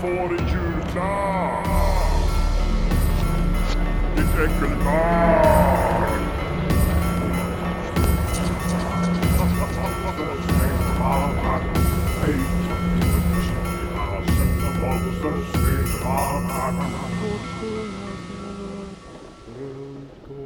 får 0.00 0.08
en 0.08 0.48
julklapp! 0.48 1.66
Ditt 4.16 4.34
äckelbarn! 4.34 5.78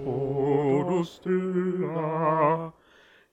Hård 0.05 0.93
och 1.01 1.07
stilla 1.07 2.73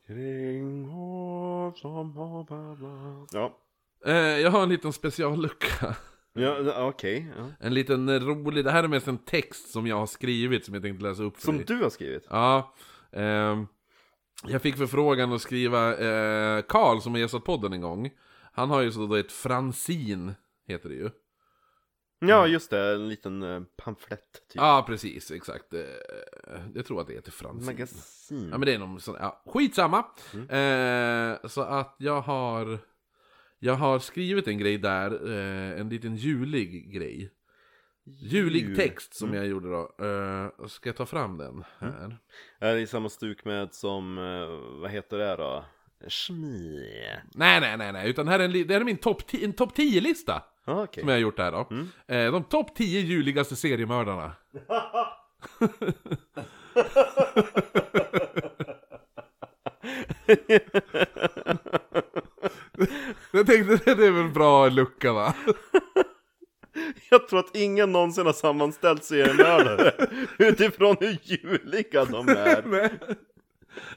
Kring 0.08 0.86
hav 0.86 1.72
som 1.72 2.18
har 2.18 2.44
balla. 2.44 3.28
Ja. 3.32 3.69
Eh, 4.06 4.14
jag 4.16 4.52
har 4.52 4.64
en 4.64 4.70
liten 4.70 4.94
speciallucka. 4.94 5.96
Ja, 6.34 6.88
okej. 6.88 7.32
ja. 7.38 7.46
En 7.60 7.74
liten 7.74 8.10
eh, 8.10 8.20
rolig, 8.20 8.66
det 8.66 8.72
här 8.72 8.84
är 8.84 8.88
mest 8.88 9.08
en 9.08 9.18
text 9.18 9.72
som 9.72 9.88
jag 9.88 9.96
har 9.96 10.06
skrivit 10.08 10.66
som 10.66 10.74
jag 10.74 10.84
tänkte 10.84 11.04
läsa 11.04 11.24
upp 11.24 11.36
för 11.38 11.42
Som 11.46 11.58
dig. 11.58 11.66
du 11.66 11.76
har 11.84 11.90
skrivit? 11.90 12.26
Ja. 12.30 12.74
ehm, 13.12 13.68
jag 14.48 14.62
fick 14.62 14.78
förfrågan 14.78 15.34
att 15.34 15.42
skriva, 15.42 15.90
eh, 15.98 16.62
Karl 16.62 17.00
som 17.00 17.12
har 17.14 17.20
gästat 17.20 17.44
podden 17.44 17.74
en 17.74 17.82
gång. 17.82 18.10
Han 18.54 18.70
har 18.70 18.82
ju 18.82 18.92
så 18.92 19.06
då 19.08 19.16
ett 19.16 19.32
fransin, 19.32 20.34
heter 20.68 20.90
det 20.90 20.96
ju. 20.96 21.10
Ja, 22.20 22.48
just 22.48 22.70
det. 22.70 22.94
En 22.96 23.08
liten 23.10 23.44
eh, 23.44 23.62
pamflett, 23.78 24.32
typ. 24.34 24.56
Ja, 24.56 24.84
precis, 24.88 25.32
exakt. 25.32 25.74
Eh, 25.74 25.80
jag 26.76 26.86
tror 26.86 27.02
att 27.02 27.08
det 27.08 27.14
heter 27.14 27.32
fransin. 27.32 27.66
Magasin. 27.66 28.50
Ja 28.52 28.58
men 28.58 28.62
det 28.66 28.74
är 28.74 28.80
någon 28.80 29.00
sån, 29.00 29.16
ja, 29.20 29.42
skitsamma. 29.46 29.98
Eh, 30.50 31.48
så 31.48 31.62
att 31.62 31.96
jag 32.00 32.22
har, 32.22 32.80
jag 33.60 33.74
har 33.74 34.00
skrivit 34.00 34.48
en 34.48 34.58
grej 34.58 34.78
där, 34.78 35.32
eh, 35.32 35.80
en 35.80 35.90
liten 35.90 36.16
julig 36.16 36.94
grej. 36.94 37.32
Julig 38.22 38.62
Jul. 38.62 38.76
text 38.76 39.14
som 39.14 39.34
jag 39.34 39.48
gjorde 39.48 39.70
då. 39.70 40.06
Eh, 40.06 40.68
ska 40.68 40.90
jag 40.90 40.96
ta 40.96 41.06
fram 41.06 41.38
den 41.38 41.64
här? 41.80 42.18
Är 42.60 42.76
det 42.76 42.82
i 42.82 42.88
samma 42.88 43.10
stuk 43.10 43.46
med 43.46 43.74
som, 43.74 44.18
eh, 44.18 44.80
vad 44.82 44.92
heter 44.92 45.18
det 45.18 45.36
då? 45.36 45.66
Schmi. 46.08 46.84
Nej, 47.36 47.62
nej, 47.62 47.78
nej, 47.78 47.94
nej, 47.94 48.10
utan 48.10 48.28
här 48.28 48.40
är 48.40 48.44
en, 48.44 48.52
det 48.52 48.74
här 48.74 48.82
är 48.82 48.86
min 48.86 48.98
topp 48.98 49.28
10 49.28 49.46
en 49.46 49.54
topp 49.54 49.78
10-lista. 49.78 50.44
Ja, 50.66 50.84
okej. 50.84 51.02
Som 51.02 51.10
jag 51.10 51.16
har 51.16 51.22
gjort 51.22 51.40
här 51.40 51.52
då. 51.52 51.68
Eh, 52.16 52.32
de 52.32 52.44
topp 52.44 52.76
10 52.76 53.00
juligaste 53.00 53.56
seriemördarna. 53.56 54.32
jag 63.40 63.48
tänkte 63.48 63.96
det 63.96 64.06
är 64.08 64.12
väl 64.12 64.30
bra 64.30 64.70
lucka 64.70 65.14
va? 65.14 65.34
Jag 67.10 67.28
tror 67.28 67.40
att 67.40 67.56
ingen 67.56 67.92
någonsin 67.92 68.26
har 68.26 68.34
sammanställt 68.34 69.04
seriemördare 69.04 69.94
utifrån 70.38 70.96
hur 71.00 71.18
juliga 71.24 72.06
de 72.06 72.30
är. 72.30 72.84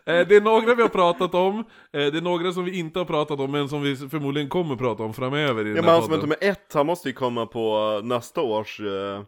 Eh, 0.05 0.27
det 0.29 0.37
är 0.37 0.41
några 0.41 0.75
vi 0.75 0.83
har 0.83 0.89
pratat 0.89 1.35
om, 1.35 1.59
eh, 1.59 1.65
det 1.93 2.17
är 2.17 2.21
några 2.21 2.53
som 2.53 2.65
vi 2.65 2.79
inte 2.79 2.99
har 2.99 3.07
pratat 3.07 3.41
om 3.41 3.51
men 3.51 3.69
som 3.69 3.83
vi 3.83 3.97
förmodligen 3.97 4.49
kommer 4.49 4.77
prata 4.77 5.03
om 5.03 5.15
framöver 5.15 5.65
i 5.67 5.69
Ja 5.69 5.75
den 5.75 5.75
men 5.75 5.85
här 5.85 5.93
han 5.93 6.03
som 6.03 6.13
är 6.13 6.17
podden. 6.17 6.29
nummer 6.41 6.51
ett, 6.53 6.75
han 6.75 6.87
måste 6.87 7.09
ju 7.09 7.15
komma 7.15 7.47
på 7.47 8.01
nästa 8.05 8.41
års 8.41 8.81
uh, 8.81 9.21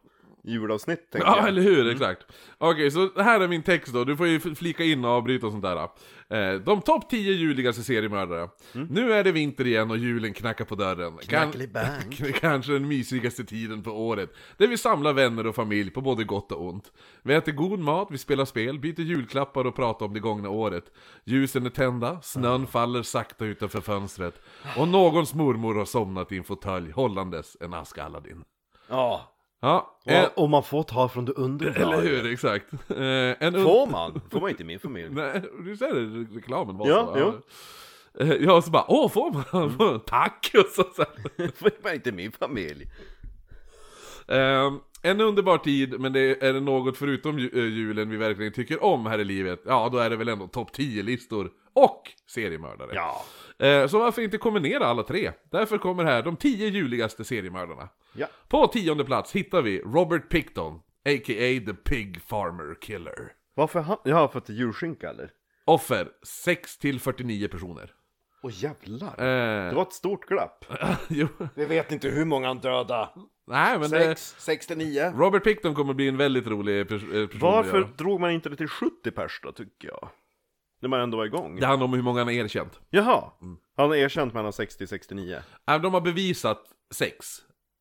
julavsnitt 0.45 1.11
tänker 1.11 1.29
Ja, 1.29 1.37
jag. 1.39 1.49
eller 1.49 1.63
hur? 1.63 1.91
Exakt. 1.91 2.21
Okej, 2.59 2.91
så 2.91 3.23
här 3.23 3.41
är 3.41 3.49
min 3.49 3.63
text 3.63 3.95
då. 3.95 4.05
Du 4.05 4.17
får 4.17 4.27
ju 4.27 4.41
flika 4.41 4.85
in 4.85 5.05
och 5.05 5.11
avbryta 5.11 5.47
och 5.47 5.53
sånt 5.53 5.65
där. 5.65 5.89
Eh, 6.35 6.55
de 6.55 6.81
topp 6.81 7.11
10 7.11 7.33
juligaste 7.33 7.83
seriemördare. 7.83 8.49
Nu 8.73 9.13
är 9.13 9.25
det 9.25 9.33
vinter 9.33 9.67
igen 9.67 9.91
och 9.91 9.99
julen 9.99 10.35
knackar 10.35 10.65
på 10.65 10.75
dörren. 10.75 11.19
Kan-. 11.19 11.53
Kanske 12.41 12.73
den 12.73 12.89
mysigaste 12.89 13.45
tiden 13.45 13.83
på 13.83 13.91
året. 13.91 14.31
Där 14.57 14.67
vi 14.67 14.79
samlar 14.79 15.13
vänner 15.13 15.47
och 15.47 15.55
familj 15.55 15.91
på 15.91 16.01
både 16.01 16.25
gott 16.25 16.53
och 16.53 16.67
ont. 16.67 16.93
Vi 17.23 17.35
äter 17.35 17.53
god 17.53 17.79
mat, 17.79 18.09
vi 18.11 18.19
spelar 18.19 18.45
spel, 18.45 18.79
byter 18.79 19.01
julklappar 19.01 19.65
och 19.65 19.77
pratar 19.77 20.07
om 20.07 20.15
det 20.15 20.21
gångna 20.21 20.49
året. 20.49 20.85
Ljusen 21.25 21.67
är 21.67 21.71
tända, 21.71 22.21
snön 22.23 22.67
faller 22.67 23.03
sakta 23.03 23.45
utanför 23.45 23.81
fönstret. 23.81 24.41
Och 24.77 24.89
någons 24.89 25.35
mormor 25.35 25.75
har 25.75 25.85
somnat 25.85 26.33
i 26.33 26.37
en 26.39 26.45
fåtölj 26.45 26.91
hållandes 26.91 27.57
en 27.61 27.75
ask 27.75 27.99
Aladdin. 27.99 28.45
Ja. 28.89 29.34
Ja, 29.65 29.97
eh, 30.07 30.25
Och, 30.25 30.43
och 30.43 30.51
man 30.51 30.63
får 30.63 30.83
ta 30.83 31.09
från 31.09 31.25
det 31.25 31.33
underbara. 31.33 31.75
eller 31.95 32.03
hur, 32.03 32.33
exakt. 32.33 32.73
Eh, 32.73 33.47
en 33.47 33.53
Får 33.65 33.91
man? 33.91 34.21
Får 34.31 34.41
man 34.41 34.51
inte 34.51 34.63
i 34.63 34.67
min 34.67 34.79
familj? 34.81 35.09
Nej, 35.15 35.43
du 35.65 35.77
ser 35.77 35.95
det, 35.95 36.01
re- 36.01 36.35
reklamen 36.35 36.77
var 36.77 36.89
Ja, 36.89 37.11
så. 37.15 37.19
jo. 37.21 37.41
Eh, 38.27 38.33
Ja, 38.33 38.63
så 38.63 38.71
bara 38.71 38.85
åh, 38.89 39.11
får 39.11 39.33
man? 39.33 40.01
Tack! 40.07 40.51
Och 40.55 40.67
så, 40.71 40.83
så. 40.83 41.05
Får 41.55 41.83
man 41.85 41.95
inte 41.95 42.09
i 42.09 42.13
min 42.13 42.33
familj? 42.33 42.87
Eh, 44.29 44.73
en 45.03 45.21
underbar 45.21 45.59
tid, 45.59 46.01
men 46.01 46.13
det 46.13 46.43
är 46.43 46.53
det 46.53 46.61
något 46.61 46.97
förutom 46.99 47.39
eh, 47.39 47.45
julen 47.55 48.11
vi 48.11 48.17
verkligen 48.17 48.53
tycker 48.53 48.85
om 48.85 49.07
här 49.07 49.19
i 49.19 49.25
livet, 49.25 49.63
ja 49.67 49.89
då 49.93 49.99
är 49.99 50.11
det 50.11 50.17
väl 50.17 50.29
ändå 50.29 50.47
topp 50.47 50.71
10-listor 50.77 51.51
och 51.75 52.03
seriemördare. 52.27 52.91
Ja. 52.95 53.25
Eh, 53.67 53.87
så 53.87 53.99
varför 53.99 54.23
inte 54.23 54.39
kombinera 54.39 54.87
alla 54.87 55.03
tre? 55.03 55.33
Därför 55.51 55.79
kommer 55.79 56.05
här 56.05 56.23
de 56.23 56.37
10 56.37 56.69
juligaste 56.69 57.25
seriemördarna. 57.25 57.89
Ja. 58.17 58.27
På 58.49 58.67
tionde 58.67 59.05
plats 59.05 59.33
hittar 59.33 59.63
vi 59.63 59.81
Robert 59.81 60.29
Picton, 60.31 60.75
a.k.a. 61.05 61.61
The 61.67 61.75
Pig 61.85 62.23
Farmer 62.23 62.75
Killer. 62.81 63.33
Varför 63.55 63.81
han? 63.81 63.97
Ja, 64.05 64.29
för 64.29 64.39
att 64.39 64.47
det 64.47 64.53
är 64.53 64.55
julskinka 64.57 65.11
eller? 65.11 65.31
Offer, 65.65 66.09
6 66.27 66.79
till 66.79 67.01
49 67.01 67.49
personer. 67.49 67.91
Åh 68.43 68.51
jävlar. 68.55 69.09
Eh, 69.09 69.69
Det 69.71 69.75
var 69.75 69.83
ett 69.83 69.93
stort 69.93 70.27
glapp. 70.27 70.65
Vi 71.55 71.65
vet 71.65 71.93
inte 71.93 72.09
hur 72.09 72.25
många 72.25 72.47
han 72.49 72.59
döda. 72.59 73.11
nej 73.47 73.79
men 73.79 73.91
det, 73.91 74.19
69. 74.19 75.13
Robert 75.17 75.45
Picton 75.45 75.75
kommer 75.75 75.95
bli 75.95 76.09
en 76.09 76.17
väldigt 76.17 76.47
rolig 76.47 76.87
pers- 76.87 77.15
eh, 77.23 77.27
person 77.27 77.41
Varför 77.41 77.89
drog 77.97 78.21
man 78.21 78.31
inte 78.31 78.49
det 78.49 78.57
till 78.57 78.69
70 78.69 79.11
pers 79.11 79.41
då, 79.43 79.53
tycker 79.53 79.89
jag? 79.89 80.09
När 80.81 80.89
man 80.89 81.01
ändå 81.01 81.17
var 81.17 81.25
igång. 81.25 81.61
Det 81.61 81.67
handlar 81.67 81.85
om 81.85 81.93
hur 81.95 82.03
många 82.03 82.21
han 82.21 82.27
har 82.27 82.35
erkänt. 82.35 82.81
Jaha. 82.91 83.31
Mm. 83.43 83.57
Han 83.77 83.89
har 83.89 83.97
erkänt 83.97 84.35
mellan 84.35 84.53
60 84.53 84.85
och 84.85 84.89
69. 84.89 85.39
Äh, 85.69 85.79
De 85.83 85.95
har 85.95 86.01
bevisat 86.01 86.63
sex, 86.95 87.27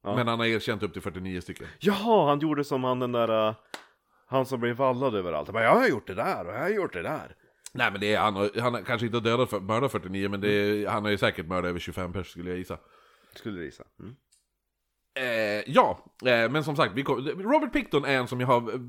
Ja. 0.03 0.15
men 0.15 0.27
han 0.27 0.39
har 0.39 0.45
erkänt 0.45 0.83
upp 0.83 0.93
till 0.93 1.01
49 1.01 1.41
stycken. 1.41 1.67
Jaha, 1.79 2.27
han 2.29 2.39
gjorde 2.39 2.63
som 2.63 2.83
han 2.83 2.99
den 2.99 3.11
där... 3.11 3.47
uh, 3.49 3.55
Han 4.27 4.45
som 4.45 4.59
blev 4.59 4.75
vallad 4.75 5.15
överallt. 5.15 5.47
Han 5.47 5.53
bara, 5.53 5.63
jag 5.63 5.75
har 5.75 5.87
gjort 5.87 6.07
det 6.07 6.13
där 6.13 6.47
och 6.47 6.53
jag 6.53 6.59
har 6.59 6.69
gjort 6.69 6.93
det 6.93 7.01
där. 7.01 7.35
Nej 7.73 7.91
men 7.91 8.01
det 8.01 8.13
är, 8.13 8.19
han, 8.19 8.35
har, 8.35 8.61
han 8.61 8.73
har 8.73 8.81
kanske 8.81 9.05
inte 9.07 9.19
dödat, 9.19 9.49
för, 9.49 9.59
mördat 9.59 9.91
49, 9.91 10.29
men 10.29 10.41
det 10.41 10.51
är, 10.51 10.87
han 10.87 11.03
har 11.03 11.11
ju 11.11 11.17
säkert 11.17 11.47
mördat 11.47 11.69
över 11.69 11.79
25 11.79 12.13
pers 12.13 12.31
skulle 12.31 12.49
jag 12.49 12.57
gissa. 12.59 12.77
Skulle 13.35 13.59
du 13.59 13.65
gissa. 13.65 13.83
Mm. 13.99 14.15
Eh, 15.15 15.73
ja, 15.73 15.99
eh, 16.25 16.49
men 16.49 16.63
som 16.63 16.75
sagt, 16.75 17.05
kom, 17.05 17.27
Robert 17.27 17.73
Picton 17.73 18.05
är 18.05 18.17
en 18.17 18.27
som 18.27 18.39
jag 18.39 18.47
har, 18.47 18.81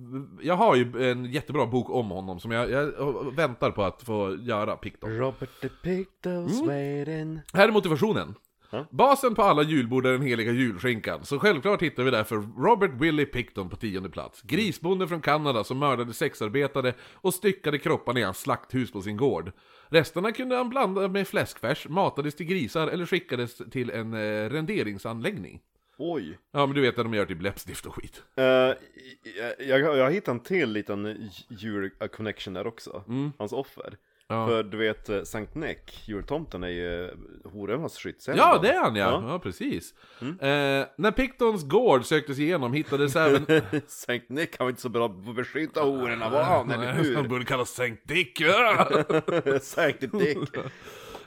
jag 0.42 0.54
har 0.54 0.76
ju 0.76 1.10
en 1.10 1.24
jättebra 1.24 1.66
bok 1.66 1.90
om 1.90 2.10
honom 2.10 2.40
som 2.40 2.50
jag, 2.50 2.70
jag 2.70 3.36
väntar 3.36 3.70
på 3.70 3.82
att 3.82 4.02
få 4.02 4.36
göra 4.40 4.76
Picton. 4.76 5.18
Robert 5.18 5.50
the 5.60 5.68
Pictos 5.68 6.60
waiting. 6.60 7.40
Här 7.52 7.68
är 7.68 7.72
motivationen. 7.72 8.34
Ja. 8.70 8.86
Basen 8.90 9.34
på 9.34 9.42
alla 9.42 9.62
julbord 9.62 10.06
är 10.06 10.12
den 10.12 10.22
heliga 10.22 10.52
julskinkan, 10.52 11.24
så 11.24 11.38
självklart 11.38 11.82
hittar 11.82 12.02
vi 12.02 12.10
därför 12.10 12.36
Robert 12.36 12.90
Willie 13.00 13.26
Picton 13.26 13.68
på 13.68 13.76
tionde 13.76 14.08
plats. 14.08 14.42
Grisbonden 14.42 15.08
från 15.08 15.20
Kanada 15.20 15.64
som 15.64 15.78
mördade 15.78 16.12
sexarbetare 16.12 16.94
och 17.14 17.34
styckade 17.34 17.78
kropparna 17.78 18.20
i 18.20 18.22
hans 18.22 18.38
slakthus 18.38 18.92
på 18.92 19.00
sin 19.02 19.16
gård. 19.16 19.52
Resterna 19.88 20.32
kunde 20.32 20.56
han 20.56 20.68
blanda 20.68 21.08
med 21.08 21.28
fläskfärs, 21.28 21.88
matades 21.88 22.34
till 22.34 22.46
grisar 22.46 22.88
eller 22.88 23.06
skickades 23.06 23.62
till 23.70 23.90
en 23.90 24.14
eh, 24.14 24.50
renderingsanläggning. 24.50 25.60
Oj. 25.98 26.38
Ja 26.52 26.66
men 26.66 26.74
du 26.74 26.80
vet 26.80 26.98
att 26.98 27.04
de 27.04 27.14
gör 27.14 27.26
typ 27.26 27.42
läppstift 27.42 27.86
och 27.86 27.94
skit. 27.94 28.22
Uh, 28.38 28.44
jag, 28.44 29.80
jag, 29.80 29.96
jag 29.96 30.10
hittat 30.10 30.28
en 30.28 30.40
till 30.40 30.70
liten 30.72 31.30
jul-connection 31.48 32.54
där 32.54 32.66
också. 32.66 33.04
Hans 33.38 33.52
offer. 33.52 33.96
Ja. 34.28 34.46
För 34.46 34.62
du 34.62 34.76
vet, 34.76 35.08
eh, 35.08 35.22
Sankt 35.22 35.54
Nick, 35.54 36.08
jultomten 36.08 36.64
är 36.64 36.68
ju 36.68 37.10
horornas 37.44 37.98
skyddsängel. 37.98 38.38
Ja, 38.38 38.58
det 38.62 38.68
är 38.70 38.80
han 38.80 38.96
ja! 38.96 39.10
Ja. 39.22 39.32
Ja, 39.32 39.38
precis. 39.38 39.94
Eh, 40.20 40.86
när 40.96 41.10
Pictons 41.10 41.64
gård 41.68 42.04
söktes 42.04 42.38
igenom 42.38 42.72
hittades 42.72 43.16
även... 43.16 43.46
Sankt 43.86 44.30
Nick 44.30 44.56
han 44.58 44.64
var 44.64 44.70
inte 44.70 44.82
så 44.82 44.88
bra 44.88 45.08
på 45.08 45.30
att 45.30 45.36
beskydda 45.36 45.82
hororna 45.82 46.30
var 46.30 46.42
han, 46.42 46.70
eller 46.70 46.86
Han 46.86 47.04
hur? 47.04 47.28
borde 47.28 47.44
kallas 47.44 47.70
Sankt 47.70 48.08
Dick! 48.08 48.38
Sankt 49.62 50.00
Dick. 50.00 50.38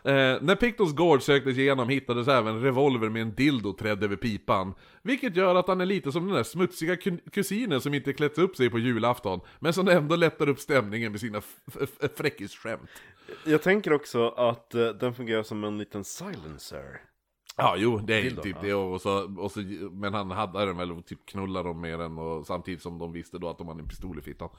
Eh, 0.07 0.37
när 0.41 0.55
Pictons 0.55 0.95
gård 0.95 1.23
söktes 1.23 1.57
igenom 1.57 1.89
hittades 1.89 2.27
även 2.27 2.61
revolver 2.61 3.09
med 3.09 3.21
en 3.21 3.35
dildo 3.35 3.73
trädd 3.73 4.03
över 4.03 4.15
pipan. 4.15 4.73
Vilket 5.01 5.35
gör 5.35 5.55
att 5.55 5.67
han 5.67 5.81
är 5.81 5.85
lite 5.85 6.11
som 6.11 6.27
den 6.27 6.35
där 6.35 6.43
smutsiga 6.43 6.97
kusinen 7.31 7.81
som 7.81 7.93
inte 7.93 8.13
klätt 8.13 8.37
upp 8.37 8.55
sig 8.55 8.69
på 8.69 8.79
julafton, 8.79 9.39
men 9.59 9.73
som 9.73 9.87
ändå 9.87 10.15
lättar 10.15 10.49
upp 10.49 10.59
stämningen 10.59 11.11
med 11.11 11.21
sina 11.21 11.41
fräckisskämt. 12.15 12.89
Jag 13.45 13.61
tänker 13.61 13.93
också 13.93 14.29
att 14.29 14.75
eh, 14.75 14.87
den 14.87 15.13
fungerar 15.13 15.43
som 15.43 15.63
en 15.63 15.77
liten 15.77 16.03
silencer. 16.03 17.01
Ja, 17.59 17.75
jo, 17.77 17.97
det 17.97 18.13
är 18.13 18.31
typ 18.31 18.61
det. 18.61 18.73
Och 18.73 19.01
så, 19.01 19.35
och 19.37 19.51
så, 19.51 19.59
men 19.91 20.13
han 20.13 20.31
hade 20.31 20.65
den 20.65 20.77
väl 20.77 20.91
och 20.91 21.05
typ 21.05 21.25
knullade 21.25 21.69
dem 21.69 21.81
med 21.81 21.99
den 21.99 22.17
och 22.17 22.45
samtidigt 22.45 22.81
som 22.81 22.99
de 22.99 23.11
visste 23.11 23.37
då 23.37 23.49
att 23.49 23.57
de 23.57 23.67
hade 23.67 23.79
en 23.79 23.87
pistol 23.87 24.19
i 24.19 24.21
fittan. 24.21 24.49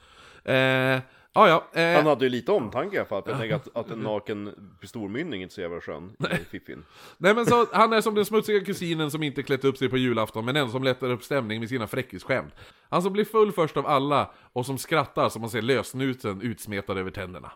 Eh, 0.43 0.55
ja, 0.55 1.01
ja. 1.33 1.67
Eh, 1.73 1.95
Han 1.95 2.05
hade 2.05 2.25
ju 2.25 2.29
lite 2.29 2.51
omtanke 2.51 2.95
i 2.95 2.99
alla 2.99 3.07
fall, 3.07 3.23
för 3.23 3.29
jag 3.29 3.39
tänker 3.39 3.55
att, 3.55 3.77
att 3.77 3.91
en 3.91 3.99
naken 4.03 4.53
pistolmynning 4.81 5.41
inte 5.41 5.53
så 5.53 5.61
jävla 5.61 5.81
skön 5.81 6.15
i 6.31 6.43
fiffin. 6.45 6.85
Nej 7.17 7.35
men 7.35 7.45
så, 7.45 7.67
han 7.71 7.93
är 7.93 8.01
som 8.01 8.15
den 8.15 8.25
smutsiga 8.25 8.65
kusinen 8.65 9.11
som 9.11 9.23
inte 9.23 9.43
klätt 9.43 9.65
upp 9.65 9.77
sig 9.77 9.89
på 9.89 9.97
julafton 9.97 10.45
men 10.45 10.55
ändå 10.55 10.71
som 10.71 10.83
lättar 10.83 11.09
upp 11.09 11.23
stämning 11.23 11.59
med 11.59 11.69
sina 11.69 11.87
fräckisskämt. 11.87 12.53
Han 12.89 13.01
som 13.01 13.13
blir 13.13 13.25
full 13.25 13.51
först 13.51 13.77
av 13.77 13.87
alla 13.87 14.31
och 14.53 14.65
som 14.65 14.77
skrattar 14.77 15.29
som 15.29 15.41
man 15.41 15.49
ser 15.49 15.61
lösnuten 15.61 16.41
utsmetad 16.41 16.97
över 16.97 17.11
tänderna. 17.11 17.51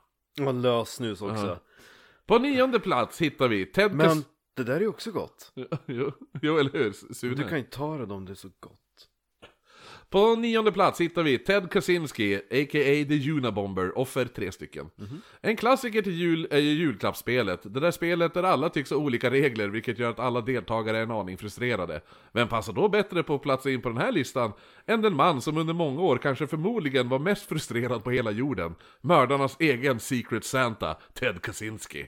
Och 0.48 0.54
lösnus 0.54 1.22
också. 1.22 1.58
På 2.26 2.40
nionde 2.40 2.80
plats 2.80 3.22
hittar 3.22 3.48
vi 3.48 3.66
Ted 3.66 3.94
Men 3.94 4.24
det 4.56 4.64
där 4.64 4.76
är 4.76 4.80
ju 4.80 4.88
också 4.88 5.12
gott. 5.12 5.52
jo, 5.86 6.12
jo, 6.42 6.58
eller 6.58 6.72
hur? 6.72 7.14
Sune? 7.14 7.36
Du 7.36 7.50
kan 7.50 7.58
ju 7.58 7.64
ta 7.64 7.98
det 7.98 8.14
om 8.14 8.26
det 8.26 8.34
är 8.34 8.36
så 8.36 8.50
gott. 8.60 8.80
På 10.14 10.36
nionde 10.36 10.72
plats 10.72 11.02
hittar 11.02 11.24
vi 11.24 11.38
Ted 11.38 11.72
Kaczynski, 11.72 12.36
a.k.a. 12.36 13.06
The 13.08 13.32
Unabomber, 13.32 13.98
offer 13.98 14.26
tre 14.26 14.52
stycken. 14.52 14.90
En 15.42 15.56
klassiker 15.56 16.02
till 16.02 16.14
jul 16.14 16.48
är 16.52 16.58
ju 16.58 16.70
julklappsspelet, 16.70 17.60
det 17.64 17.80
där 17.80 17.92
spelet 17.92 18.34
där 18.34 18.44
alla 18.44 18.70
tycks 18.70 18.90
ha 18.90 18.98
olika 18.98 19.32
regler 19.32 19.68
vilket 19.68 20.00
gör 20.00 20.10
att 20.10 20.20
alla 20.20 20.42
deltagare 20.42 20.98
är 20.98 21.04
en 21.04 21.12
aning 21.12 21.38
frustrerade. 21.38 22.02
Vem 22.34 22.48
passar 22.48 22.74
då 22.74 22.90
bättre 22.90 23.24
på 23.24 23.36
att 23.36 23.42
platsa 23.42 23.70
in 23.72 23.82
på 23.82 23.90
den 23.90 23.98
här 23.98 24.12
listan 24.12 24.52
än 24.86 25.02
den 25.02 25.16
man 25.16 25.42
som 25.42 25.58
under 25.58 25.74
många 25.74 26.02
år 26.02 26.18
kanske 26.18 26.48
förmodligen 26.48 27.10
var 27.10 27.20
mest 27.20 27.46
frustrerad 27.46 28.04
på 28.04 28.12
hela 28.12 28.32
jorden? 28.32 28.76
Mördarnas 29.02 29.58
egen 29.60 30.00
Secret 30.00 30.46
Santa, 30.46 30.98
Ted 31.14 31.42
Kaczynski. 31.42 32.08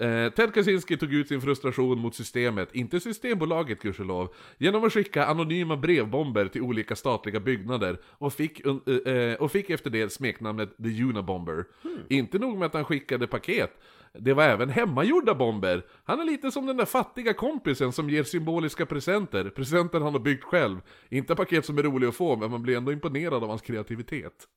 Eh, 0.00 0.32
Ted 0.32 0.54
Kaczynski 0.54 0.96
tog 0.96 1.12
ut 1.12 1.28
sin 1.28 1.40
frustration 1.40 1.98
mot 1.98 2.14
systemet, 2.14 2.74
inte 2.74 3.00
Systembolaget 3.00 3.82
gudskelov, 3.82 4.28
genom 4.58 4.84
att 4.84 4.92
skicka 4.92 5.26
anonyma 5.26 5.76
brevbomber 5.76 6.48
till 6.48 6.62
olika 6.62 6.96
statliga 6.96 7.40
byggnader 7.40 7.98
och 8.04 8.32
fick, 8.32 8.66
eh, 8.66 9.14
eh, 9.14 9.34
och 9.34 9.52
fick 9.52 9.70
efter 9.70 9.90
det 9.90 10.12
smeknamnet 10.12 10.76
The 10.76 11.02
Unabomber. 11.02 11.64
Inte 12.08 12.38
nog 12.38 12.58
med 12.58 12.66
att 12.66 12.74
han 12.74 12.84
skickade 12.84 13.26
paket, 13.26 13.70
det 14.12 14.34
var 14.34 14.44
även 14.44 14.68
hemmagjorda 14.68 15.34
bomber. 15.34 15.86
Han 16.04 16.20
är 16.20 16.24
lite 16.24 16.50
som 16.50 16.66
den 16.66 16.76
där 16.76 16.84
fattiga 16.84 17.34
kompisen 17.34 17.92
som 17.92 18.10
ger 18.10 18.22
symboliska 18.22 18.86
presenter, 18.86 19.50
presenter 19.50 20.00
han 20.00 20.12
har 20.12 20.20
byggt 20.20 20.44
själv. 20.44 20.80
Inte 21.08 21.34
paket 21.34 21.66
som 21.66 21.78
är 21.78 21.82
roliga 21.82 22.08
att 22.08 22.16
få, 22.16 22.36
men 22.36 22.50
man 22.50 22.62
blir 22.62 22.76
ändå 22.76 22.92
imponerad 22.92 23.42
av 23.42 23.48
hans 23.48 23.62
kreativitet. 23.62 24.48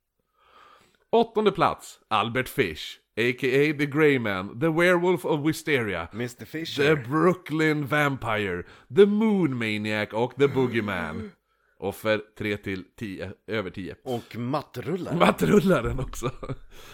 Åttonde 1.09 1.51
plats, 1.51 1.99
Albert 2.07 2.49
Fish, 2.49 2.99
a.k.a. 3.17 3.73
The 3.73 3.85
Grey 3.85 4.19
Man, 4.19 4.59
The 4.59 4.69
Werewolf 4.69 5.25
of 5.25 5.39
Wisteria, 5.45 6.09
Mr 6.13 6.37
The 6.39 6.45
Fisher. 6.45 6.95
Brooklyn 6.95 7.85
Vampire, 7.85 8.63
The 8.95 9.05
Moon 9.05 9.57
Maniac 9.57 10.13
och 10.13 10.35
The 10.35 10.47
Boogeyman. 10.47 11.31
Offer 11.79 12.21
3 12.37 12.57
till 12.57 12.83
10, 12.99 13.31
över 13.47 13.69
10. 13.69 13.95
Och 14.03 14.35
mattrullar. 14.35 15.13
Mattrullaren 15.13 15.99
också. 15.99 16.31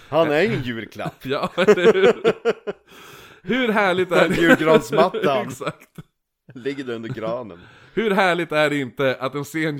Han 0.09 0.31
är 0.31 0.41
ju 0.41 0.53
en 0.53 0.63
julklapp. 0.63 1.15
ja, 1.25 1.49
eller 1.55 1.93
hur? 1.93 2.33
Hur 3.43 3.69
härligt 3.69 4.11
är 4.11 4.29
det? 4.29 4.35
Julgransmattan. 4.35 5.41
Exakt. 5.47 5.89
Ligger 6.53 6.83
där 6.83 6.93
under 6.95 7.09
granen. 7.09 7.59
Hur 7.93 8.11
härligt 8.11 8.51
är 8.51 8.69
det 8.69 8.77
inte 8.77 9.15
att 9.19 9.35
en 9.35 9.45
sen 9.45 9.77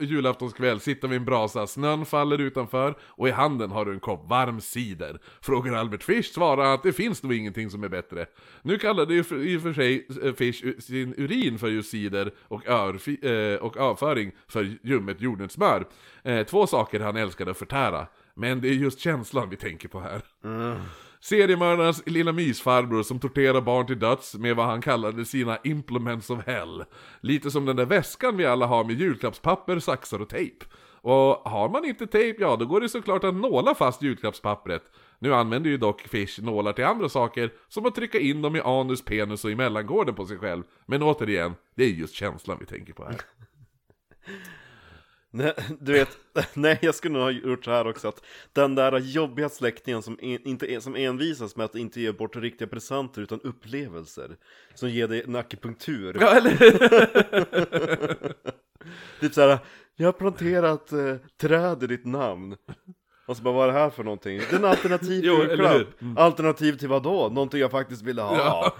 julaftonskväll 0.00 0.80
sitta 0.80 1.06
vid 1.06 1.18
en 1.18 1.24
brasa, 1.24 1.66
snön 1.66 2.06
faller 2.06 2.38
utanför 2.38 2.94
och 3.02 3.28
i 3.28 3.30
handen 3.30 3.70
har 3.70 3.84
du 3.84 3.92
en 3.92 4.00
kopp 4.00 4.30
varm 4.30 4.60
cider? 4.60 5.18
Frågar 5.40 5.72
Albert 5.72 6.02
Fish 6.02 6.32
svarar 6.32 6.74
att 6.74 6.82
det 6.82 6.92
finns 6.92 7.22
nog 7.22 7.34
ingenting 7.34 7.70
som 7.70 7.84
är 7.84 7.88
bättre. 7.88 8.26
Nu 8.62 8.78
kallade 8.78 9.14
ju 9.14 9.20
i 9.20 9.56
och 9.56 9.62
för 9.62 9.72
sig 9.72 10.06
eh, 10.22 10.32
Fish 10.32 10.80
sin 10.82 11.14
urin 11.16 11.58
för 11.58 11.68
just 11.68 11.90
cider 11.90 12.30
och, 12.48 12.68
örfi, 12.68 13.18
eh, 13.22 13.64
och 13.64 13.76
avföring 13.76 14.32
för 14.48 14.76
ljummet 14.82 15.20
jordnötssmör. 15.20 15.86
Eh, 16.22 16.46
två 16.46 16.66
saker 16.66 17.00
han 17.00 17.16
älskade 17.16 17.50
att 17.50 17.58
förtära. 17.58 18.06
Men 18.34 18.60
det 18.60 18.68
är 18.68 18.72
just 18.72 19.00
känslan 19.00 19.50
vi 19.50 19.56
tänker 19.56 19.88
på 19.88 20.00
här. 20.00 20.22
Seriemördarens 21.20 22.02
lilla 22.06 22.32
mysfarbror 22.32 23.02
som 23.02 23.20
torterar 23.20 23.60
barn 23.60 23.86
till 23.86 23.98
döds 23.98 24.34
med 24.34 24.56
vad 24.56 24.66
han 24.66 24.80
kallade 24.80 25.24
sina 25.24 25.58
implements 25.64 26.30
of 26.30 26.46
hell. 26.46 26.84
Lite 27.20 27.50
som 27.50 27.66
den 27.66 27.76
där 27.76 27.86
väskan 27.86 28.36
vi 28.36 28.46
alla 28.46 28.66
har 28.66 28.84
med 28.84 29.00
julklappspapper, 29.00 29.78
saxar 29.78 30.20
och 30.22 30.28
tejp. 30.28 30.66
Och 31.00 31.50
har 31.50 31.68
man 31.68 31.84
inte 31.84 32.06
tejp, 32.06 32.42
ja 32.42 32.56
då 32.56 32.66
går 32.66 32.80
det 32.80 32.88
såklart 32.88 33.24
att 33.24 33.34
nåla 33.34 33.74
fast 33.74 34.02
julklappspappret. 34.02 34.82
Nu 35.18 35.34
använder 35.34 35.70
ju 35.70 35.76
dock 35.76 36.00
Fish 36.00 36.42
nålar 36.42 36.72
till 36.72 36.84
andra 36.84 37.08
saker, 37.08 37.52
som 37.68 37.86
att 37.86 37.94
trycka 37.94 38.18
in 38.18 38.42
dem 38.42 38.56
i 38.56 38.60
anus, 38.60 39.04
penis 39.04 39.44
och 39.44 39.50
i 39.50 39.54
mellangården 39.54 40.14
på 40.14 40.26
sig 40.26 40.38
själv. 40.38 40.62
Men 40.86 41.02
återigen, 41.02 41.54
det 41.74 41.84
är 41.84 41.88
just 41.88 42.14
känslan 42.14 42.56
vi 42.60 42.66
tänker 42.66 42.92
på 42.92 43.04
här. 43.04 43.16
Nej, 45.30 45.54
Du 45.80 45.92
vet, 45.92 46.18
nej 46.54 46.78
jag 46.82 46.94
skulle 46.94 47.14
nog 47.14 47.22
ha 47.22 47.30
gjort 47.30 47.64
så 47.64 47.70
här 47.70 47.86
också 47.86 48.08
att 48.08 48.24
Den 48.52 48.74
där 48.74 48.98
jobbiga 48.98 49.48
släktingen 49.48 50.02
som, 50.02 50.18
en, 50.22 50.48
inte, 50.48 50.80
som 50.80 50.96
envisas 50.96 51.56
med 51.56 51.64
att 51.64 51.74
inte 51.74 52.00
ge 52.00 52.12
bort 52.12 52.36
riktiga 52.36 52.68
presenter 52.68 53.22
utan 53.22 53.40
upplevelser 53.40 54.36
Som 54.74 54.90
ger 54.90 55.08
dig 55.08 55.22
en 55.22 55.36
akupunktur. 55.36 56.16
Ja, 56.20 56.36
eller 56.36 56.50
Typ 59.20 59.34
såhär, 59.34 59.58
jag 59.96 60.06
har 60.06 60.12
planterat 60.12 60.92
eh, 60.92 61.16
träd 61.40 61.82
i 61.82 61.86
ditt 61.86 62.06
namn 62.06 62.56
Och 63.28 63.36
så 63.36 63.42
bara, 63.42 63.54
vad 63.54 63.68
är 63.68 63.72
det 63.72 63.78
här 63.78 63.90
för 63.90 64.04
någonting? 64.04 64.38
Det 64.38 64.52
är 64.52 64.58
en 64.58 64.64
alternativ 64.64 65.20
Jo, 65.24 65.34
julklapp? 65.42 66.02
Mm. 66.02 66.18
Alternativ 66.18 66.72
till 66.72 66.88
vad 66.88 67.02
då? 67.02 67.28
Någonting 67.28 67.60
jag 67.60 67.70
faktiskt 67.70 68.02
ville 68.02 68.22
ha 68.22 68.36
Ja. 68.36 68.72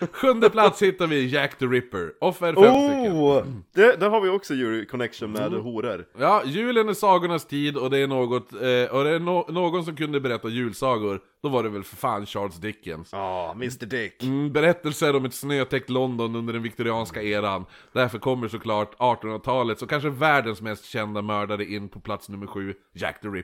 Sjunde 0.12 0.50
plats 0.50 0.82
hittar 0.82 1.06
vi 1.06 1.26
Jack 1.26 1.58
the 1.58 1.64
Ripper. 1.66 2.12
Offer 2.20 2.46
fem 2.54 2.54
stycken. 2.54 3.12
Oh! 3.12 3.42
Det, 3.74 3.96
där 4.00 4.08
har 4.10 4.20
vi 4.20 4.28
också 4.28 4.54
connection 4.90 5.32
med 5.32 5.46
Mm. 5.46 5.60
horor 5.60 6.04
Ja, 6.18 6.42
julen 6.44 6.88
är 6.88 6.94
sagornas 6.94 7.46
tid 7.46 7.76
och 7.76 7.90
det 7.90 7.98
är 7.98 8.06
något, 8.06 8.52
eh, 8.52 8.58
och 8.96 9.04
det 9.04 9.10
är 9.10 9.18
no- 9.18 9.52
någon 9.52 9.84
som 9.84 9.96
kunde 9.96 10.20
berätta 10.20 10.48
julsagor, 10.48 11.20
då 11.42 11.48
var 11.48 11.62
det 11.62 11.68
väl 11.68 11.84
för 11.84 11.96
fan 11.96 12.26
Charles 12.26 12.56
Dickens. 12.56 13.08
Ja, 13.12 13.50
Mr 13.52 13.86
Dick 13.86 14.22
Mm, 14.22 14.52
berättelser 14.52 15.16
om 15.16 15.24
ett 15.24 15.34
snötäckt 15.34 15.90
London 15.90 16.36
under 16.36 16.52
den 16.52 16.62
viktorianska 16.62 17.22
eran. 17.22 17.64
Därför 17.92 18.18
kommer 18.18 18.48
såklart 18.48 18.94
1800-talets 18.98 19.82
och 19.82 19.90
kanske 19.90 20.08
världens 20.10 20.60
mest 20.62 20.84
kända 20.84 21.22
mördare 21.22 21.64
in 21.64 21.88
på 21.88 22.00
plats 22.00 22.28
nummer 22.28 22.46
sju, 22.46 22.74
Jack 22.94 23.20
the 23.20 23.28
Ripper. 23.28 23.35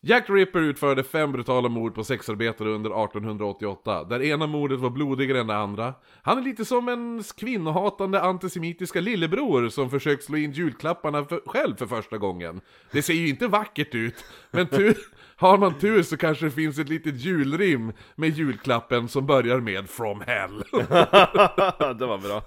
Jack 0.00 0.26
the 0.26 0.32
Ripper 0.32 0.60
utförde 0.60 1.04
fem 1.04 1.32
brutala 1.32 1.68
mord 1.68 1.94
på 1.94 2.04
sexarbetare 2.04 2.68
under 2.68 2.90
1888, 3.04 4.04
där 4.04 4.22
ena 4.22 4.46
mordet 4.46 4.80
var 4.80 4.90
blodigare 4.90 5.40
än 5.40 5.46
det 5.46 5.56
andra. 5.56 5.94
Han 6.22 6.38
är 6.38 6.42
lite 6.42 6.64
som 6.64 6.88
en 6.88 7.22
kvinnohatande 7.36 8.20
antisemitiska 8.20 9.00
lillebror 9.00 9.68
som 9.68 9.90
försökt 9.90 10.24
slå 10.24 10.36
in 10.36 10.52
julklapparna 10.52 11.24
för, 11.24 11.42
själv 11.46 11.76
för 11.76 11.86
första 11.86 12.18
gången. 12.18 12.60
Det 12.92 13.02
ser 13.02 13.14
ju 13.14 13.28
inte 13.28 13.46
vackert 13.46 13.94
ut, 13.94 14.24
men 14.50 14.66
tur, 14.66 14.96
har 15.36 15.58
man 15.58 15.78
tur 15.78 16.02
så 16.02 16.16
kanske 16.16 16.44
det 16.44 16.50
finns 16.50 16.78
ett 16.78 16.88
litet 16.88 17.20
julrim 17.20 17.92
med 18.14 18.30
julklappen 18.30 19.08
som 19.08 19.26
börjar 19.26 19.60
med 19.60 19.88
'From 19.88 20.22
Hell' 20.22 20.64
Det 21.98 22.06
var 22.06 22.18
bra. 22.18 22.42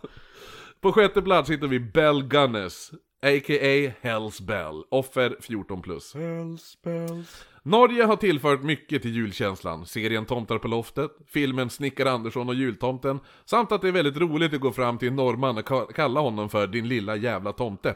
På 0.81 0.91
sjätte 0.91 1.21
plats 1.21 1.49
hittar 1.49 1.67
vi 1.67 1.79
Bell 1.79 2.23
Gunness, 2.23 2.91
a.k.a. 3.21 3.91
Hells 4.01 4.41
Bell, 4.41 4.83
offer 4.89 5.37
14 5.41 5.81
plus. 5.81 6.13
Bells, 6.13 6.77
bells 6.83 7.45
Norge 7.63 8.03
har 8.03 8.15
tillfört 8.15 8.63
mycket 8.63 9.01
till 9.01 9.15
julkänslan. 9.15 9.85
Serien 9.85 10.25
Tomtar 10.25 10.57
på 10.57 10.67
loftet, 10.67 11.11
filmen 11.27 11.69
Snickare 11.69 12.11
Andersson 12.11 12.49
och 12.49 12.55
jultomten, 12.55 13.19
samt 13.45 13.71
att 13.71 13.81
det 13.81 13.87
är 13.87 13.91
väldigt 13.91 14.17
roligt 14.17 14.53
att 14.53 14.59
gå 14.59 14.71
fram 14.71 14.97
till 14.97 15.07
en 15.07 15.15
norrman 15.15 15.57
och 15.57 15.67
ka- 15.69 15.91
kalla 15.93 16.19
honom 16.19 16.49
för 16.49 16.67
din 16.67 16.87
lilla 16.87 17.15
jävla 17.15 17.53
tomte. 17.53 17.95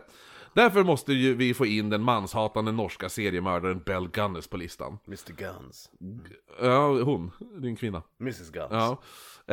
Därför 0.55 0.83
måste 0.83 1.13
ju 1.13 1.35
vi 1.35 1.53
få 1.53 1.65
in 1.65 1.89
den 1.89 2.01
manshatande 2.01 2.71
norska 2.71 3.09
seriemördaren 3.09 3.81
Bell 3.85 4.07
Gunness 4.09 4.47
på 4.47 4.57
listan. 4.57 4.97
Mr 5.07 5.33
Guns 5.33 5.91
Ja, 6.62 6.88
hon, 6.88 7.31
din 7.62 7.75
kvinna. 7.75 8.03
Mrs 8.19 8.51
Guns 8.51 8.67
Ja. 8.71 8.97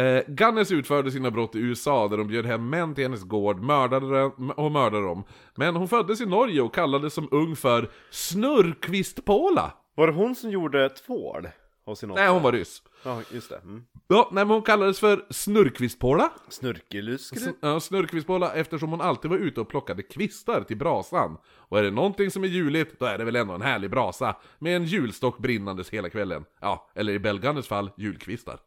Eh, 0.03 0.23
Gunness 0.27 0.73
utförde 0.73 1.11
sina 1.11 1.31
brott 1.31 1.55
i 1.55 1.59
USA 1.59 2.09
där 2.09 2.17
de 2.17 2.27
bjöd 2.27 2.47
hem 2.47 2.71
män 2.71 2.95
till 2.95 3.05
hennes 3.05 3.23
gård, 3.23 3.63
mördade 3.63 4.23
och 4.57 4.73
mördade 4.73 5.07
dem. 5.07 5.25
Men 5.55 5.77
hon 5.77 5.89
föddes 5.89 6.21
i 6.21 6.27
Norge 6.27 6.63
och 6.63 6.75
kallades 6.75 7.15
som 7.15 7.29
ung 7.31 7.57
för 7.57 7.91
Snurrkvistpåla. 8.11 9.73
Var 9.95 10.07
det 10.07 10.13
hon 10.13 10.35
som 10.35 10.51
gjorde 10.51 10.89
tvål? 10.89 11.49
Av 11.85 11.95
sin 11.95 12.09
Nej, 12.09 12.29
hon 12.29 12.43
var 12.43 12.53
ryss. 12.53 12.83
Ja, 13.05 13.21
just 13.31 13.49
det. 13.49 13.57
Mm. 13.57 13.85
Ja, 14.09 14.29
nej, 14.33 14.45
men 14.45 14.51
hon 14.55 14.63
kallades 14.63 15.01
för 15.01 15.27
Snurrkvistpåla. 15.31 16.33
Snurkeluskre? 16.49 17.41
S- 17.51 17.57
Ja, 17.61 17.81
snurrkvistpåla 17.81 18.53
eftersom 18.55 18.91
hon 18.91 19.01
alltid 19.01 19.31
var 19.31 19.39
ute 19.39 19.61
och 19.61 19.69
plockade 19.69 20.03
kvistar 20.03 20.63
till 20.63 20.77
brasan. 20.77 21.37
Och 21.57 21.79
är 21.79 21.83
det 21.83 21.91
någonting 21.91 22.31
som 22.31 22.45
är 22.45 22.49
juligt, 22.49 22.99
då 22.99 23.07
är 23.07 23.19
det 23.19 23.25
väl 23.25 23.37
ändå 23.37 23.55
en 23.55 23.63
härlig 23.63 23.91
brasa 23.91 24.37
med 24.59 24.77
en 24.77 24.85
julstock 24.85 25.39
brinnandes 25.39 25.91
hela 25.91 26.11
kvällen. 26.11 26.45
Ja, 26.61 26.91
eller 26.95 27.13
i 27.13 27.19
Belgandes 27.19 27.69
fall, 27.69 27.91
julkvistar. 27.97 28.59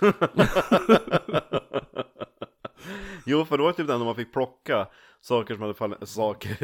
Jo, 3.26 3.44
för 3.44 3.56
det 3.56 3.62
var 3.62 3.72
typ 3.72 3.86
den 3.86 4.00
man 4.00 4.14
fick 4.14 4.32
plocka 4.32 4.86
saker 5.28 5.54
som 5.54 5.62
hade 5.62 5.74
fallit, 5.74 6.08
saker, 6.08 6.56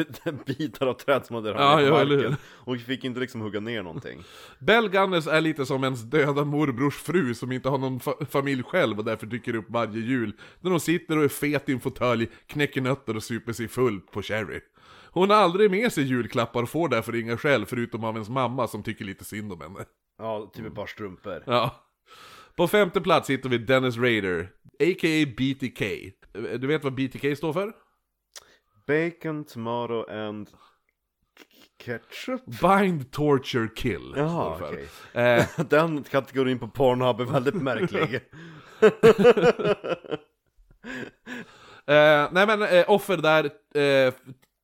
bitar 0.59 0.87
av 0.87 0.95
träd 0.95 1.27
som 1.27 1.37
hade 1.37 1.49
Ja, 1.49 1.55
ramlat 1.55 1.83
ja, 1.85 1.91
marken. 1.91 2.11
hur? 2.19 2.35
Och 2.51 2.77
fick 2.81 3.05
inte 3.05 3.21
liksom 3.21 3.41
hugga 3.41 3.61
ner 3.61 3.83
någonting. 3.83 4.23
Bell 4.59 4.89
Gunness 4.89 5.27
är 5.27 5.41
lite 5.41 5.67
som 5.67 5.85
ens 5.85 6.03
döda 6.03 6.45
morbrors 6.45 6.95
fru 6.95 7.35
som 7.35 7.53
inte 7.53 7.69
har 7.69 7.79
någon 7.79 7.99
fa- 8.01 8.27
familj 8.27 8.63
själv 8.63 8.99
och 8.99 9.05
därför 9.05 9.27
dyker 9.27 9.55
upp 9.57 9.67
varje 9.69 10.01
jul. 10.01 10.33
När 10.61 10.71
hon 10.71 10.81
sitter 10.81 11.19
och 11.19 11.25
är 11.25 11.29
fet 11.29 11.69
i 11.69 11.73
en 11.73 11.81
fåtölj, 11.81 12.29
knäcker 12.47 12.81
nötter 12.81 13.17
och 13.17 13.23
super 13.23 13.53
sig 13.53 13.69
full 13.69 14.01
på 14.01 14.23
sherry. 14.23 14.61
Hon 15.11 15.31
har 15.31 15.37
aldrig 15.37 15.71
med 15.71 15.93
sig 15.93 16.05
julklappar 16.05 16.63
och 16.63 16.69
får 16.69 16.89
därför 16.89 17.15
inga 17.15 17.37
själv 17.37 17.65
förutom 17.67 18.05
av 18.05 18.15
ens 18.15 18.29
mamma 18.29 18.69
som 18.69 18.83
tycker 18.83 19.05
lite 19.05 19.25
synd 19.25 19.53
om 19.53 19.61
henne. 19.61 19.85
Ja, 20.19 20.51
typ 20.55 20.67
ett 20.67 20.75
par 20.75 20.87
strumpor. 20.87 21.43
Ja. 21.47 21.75
På 22.57 22.69
femte 22.69 23.01
plats 23.01 23.31
hittar 23.31 23.49
vi 23.49 23.59
Dennis 23.59 23.97
Rader, 23.97 24.49
a.k.a. 24.81 25.27
BTK. 25.37 25.83
Du 26.59 26.67
vet 26.67 26.85
vad 26.85 26.95
BTK 26.95 27.37
står 27.37 27.53
för? 27.53 27.73
Bacon, 28.87 29.45
tomato 29.45 30.05
and 30.11 30.49
ketchup? 31.79 32.43
Bind, 32.47 33.11
Torture, 33.11 33.69
Kill. 33.77 34.15
Jaha, 34.17 34.57
okej. 34.57 34.87
för. 35.13 35.21
Eh, 35.21 35.67
Den 35.69 36.05
kategorin 36.05 36.59
på 36.59 36.69
Pornhub 36.69 37.21
är 37.21 37.25
väldigt 37.25 37.55
märklig. 37.55 38.21
Eh, 41.87 42.29
nej 42.33 42.47
men 42.47 42.63
eh, 42.63 42.85
offer 42.91 43.17
där, 43.17 43.45
eh, 43.81 44.15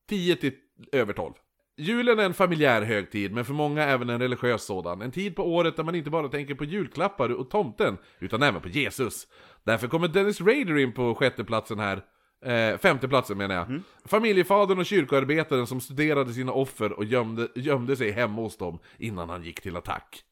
10 0.09 0.35
till 0.35 0.53
över 0.91 1.13
12. 1.13 1.33
Julen 1.77 2.19
är 2.19 2.23
en 2.23 2.33
familjär 2.33 2.81
högtid, 2.81 3.33
men 3.33 3.45
för 3.45 3.53
många 3.53 3.83
även 3.83 4.09
en 4.09 4.19
religiös 4.19 4.63
sådan. 4.63 5.01
En 5.01 5.11
tid 5.11 5.35
på 5.35 5.55
året 5.55 5.75
där 5.75 5.83
man 5.83 5.95
inte 5.95 6.09
bara 6.09 6.27
tänker 6.27 6.55
på 6.55 6.63
julklappar 6.63 7.29
och 7.29 7.49
tomten, 7.49 7.97
utan 8.19 8.43
även 8.43 8.61
på 8.61 8.69
Jesus. 8.69 9.27
Därför 9.63 9.87
kommer 9.87 10.07
Dennis 10.07 10.41
Rader 10.41 10.77
in 10.77 10.93
på 10.93 11.15
sjätteplatsen 11.15 11.79
här. 11.79 12.01
Eh, 12.45 12.77
femteplatsen 12.77 13.37
menar 13.37 13.55
jag. 13.55 13.81
Familjefadern 14.05 14.79
och 14.79 14.85
kyrkoarbetaren 14.85 15.67
som 15.67 15.81
studerade 15.81 16.33
sina 16.33 16.51
offer 16.51 16.91
och 16.91 17.05
gömde, 17.05 17.47
gömde 17.55 17.95
sig 17.95 18.11
hemma 18.11 18.41
hos 18.41 18.57
dem 18.57 18.79
innan 18.97 19.29
han 19.29 19.43
gick 19.43 19.61
till 19.61 19.77
attack. 19.77 20.23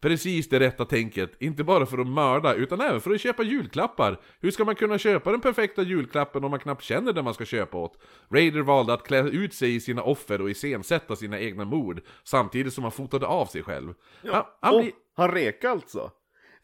Precis 0.00 0.48
det 0.48 0.60
rätta 0.60 0.84
tänket, 0.84 1.42
inte 1.42 1.64
bara 1.64 1.86
för 1.86 1.98
att 1.98 2.06
mörda 2.06 2.54
utan 2.54 2.80
även 2.80 3.00
för 3.00 3.10
att 3.10 3.20
köpa 3.20 3.42
julklappar. 3.42 4.20
Hur 4.40 4.50
ska 4.50 4.64
man 4.64 4.74
kunna 4.74 4.98
köpa 4.98 5.30
den 5.30 5.40
perfekta 5.40 5.82
julklappen 5.82 6.44
om 6.44 6.50
man 6.50 6.60
knappt 6.60 6.82
känner 6.82 7.12
den 7.12 7.24
man 7.24 7.34
ska 7.34 7.44
köpa 7.44 7.78
åt? 7.78 7.98
Raider 8.30 8.60
valde 8.60 8.92
att 8.92 9.02
klä 9.06 9.20
ut 9.22 9.54
sig 9.54 9.74
i 9.74 9.80
sina 9.80 10.02
offer 10.02 10.40
och 10.40 10.50
iscensätta 10.50 11.16
sina 11.16 11.40
egna 11.40 11.64
mord, 11.64 12.00
samtidigt 12.24 12.72
som 12.72 12.84
han 12.84 12.92
fotade 12.92 13.26
av 13.26 13.46
sig 13.46 13.62
själv. 13.62 13.94
Han, 14.22 14.44
han 14.60 14.74
Och 14.74 14.80
blir... 14.80 14.92
han 15.16 15.30
reka 15.32 15.70
alltså? 15.70 16.10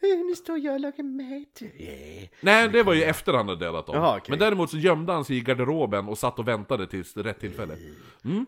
Eh, 0.03 0.25
Nu 0.27 0.35
står 0.35 0.57
jag 0.59 0.73
och 0.73 0.79
lagar 0.79 1.03
mat. 1.03 1.61
Yeah. 1.81 2.27
Nej, 2.41 2.69
det 2.69 2.83
var 2.83 2.93
ju 2.93 3.03
efter 3.03 3.33
han 3.33 3.47
hade 3.49 3.65
dödat 3.65 3.85
dem. 3.87 3.95
Jaha, 3.95 4.17
okej. 4.17 4.25
Men 4.29 4.39
däremot 4.39 4.69
så 4.69 4.77
gömde 4.77 5.13
han 5.13 5.25
sig 5.25 5.37
i 5.37 5.41
garderoben 5.41 6.07
och 6.07 6.17
satt 6.17 6.39
och 6.39 6.47
väntade 6.47 6.87
tills 6.87 7.17
rätt 7.17 7.39
tillfälle. 7.39 7.77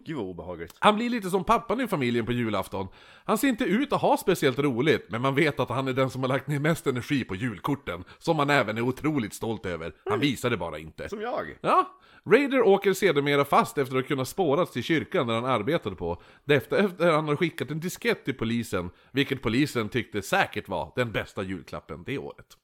Gud 0.05 0.17
vad 0.17 0.25
obehagligt. 0.25 0.75
Han 0.79 0.95
blir 0.95 1.09
lite 1.09 1.29
som 1.29 1.43
pappan 1.43 1.81
i 1.81 1.87
familjen 1.87 2.25
på 2.25 2.31
julafton. 2.31 2.87
Han 3.25 3.37
ser 3.37 3.47
inte 3.47 3.63
ut 3.63 3.93
att 3.93 4.01
ha 4.01 4.17
speciellt 4.17 4.59
roligt, 4.59 5.05
men 5.09 5.21
man 5.21 5.35
vet 5.35 5.59
att 5.59 5.69
han 5.69 5.87
är 5.87 5.93
den 5.93 6.09
som 6.09 6.21
har 6.21 6.27
lagt 6.27 6.47
ner 6.47 6.59
mest 6.59 6.87
energi 6.87 7.23
på 7.23 7.35
julkorten, 7.35 8.03
som 8.19 8.39
han 8.39 8.49
även 8.49 8.77
är 8.77 8.81
otroligt 8.81 9.33
stolt 9.33 9.65
över. 9.65 9.93
Han 10.05 10.19
visar 10.19 10.49
det 10.49 10.57
bara 10.57 10.79
inte. 10.79 11.09
Som 11.09 11.21
jag. 11.21 11.57
Ja, 11.61 11.97
Raider 12.25 12.61
åker 12.61 12.93
sedermera 12.93 13.45
fast 13.45 13.77
efter 13.77 13.97
att 13.97 14.07
kunna 14.07 14.25
spåras 14.25 14.71
till 14.71 14.83
kyrkan 14.83 15.27
där 15.27 15.33
han 15.35 15.45
arbetade 15.45 15.95
på. 15.95 16.21
Efter, 16.47 16.77
efter 16.77 17.11
han 17.11 17.27
har 17.27 17.35
skickat 17.35 17.71
en 17.71 17.79
diskett 17.79 18.25
till 18.25 18.33
polisen, 18.33 18.89
vilket 19.11 19.41
polisen 19.41 19.89
tyckte 19.89 20.21
säkert 20.21 20.69
var 20.69 20.91
den 20.95 21.11
bästa 21.11 21.42
julklappen 21.43 22.03
det 22.03 22.17
året. 22.17 22.57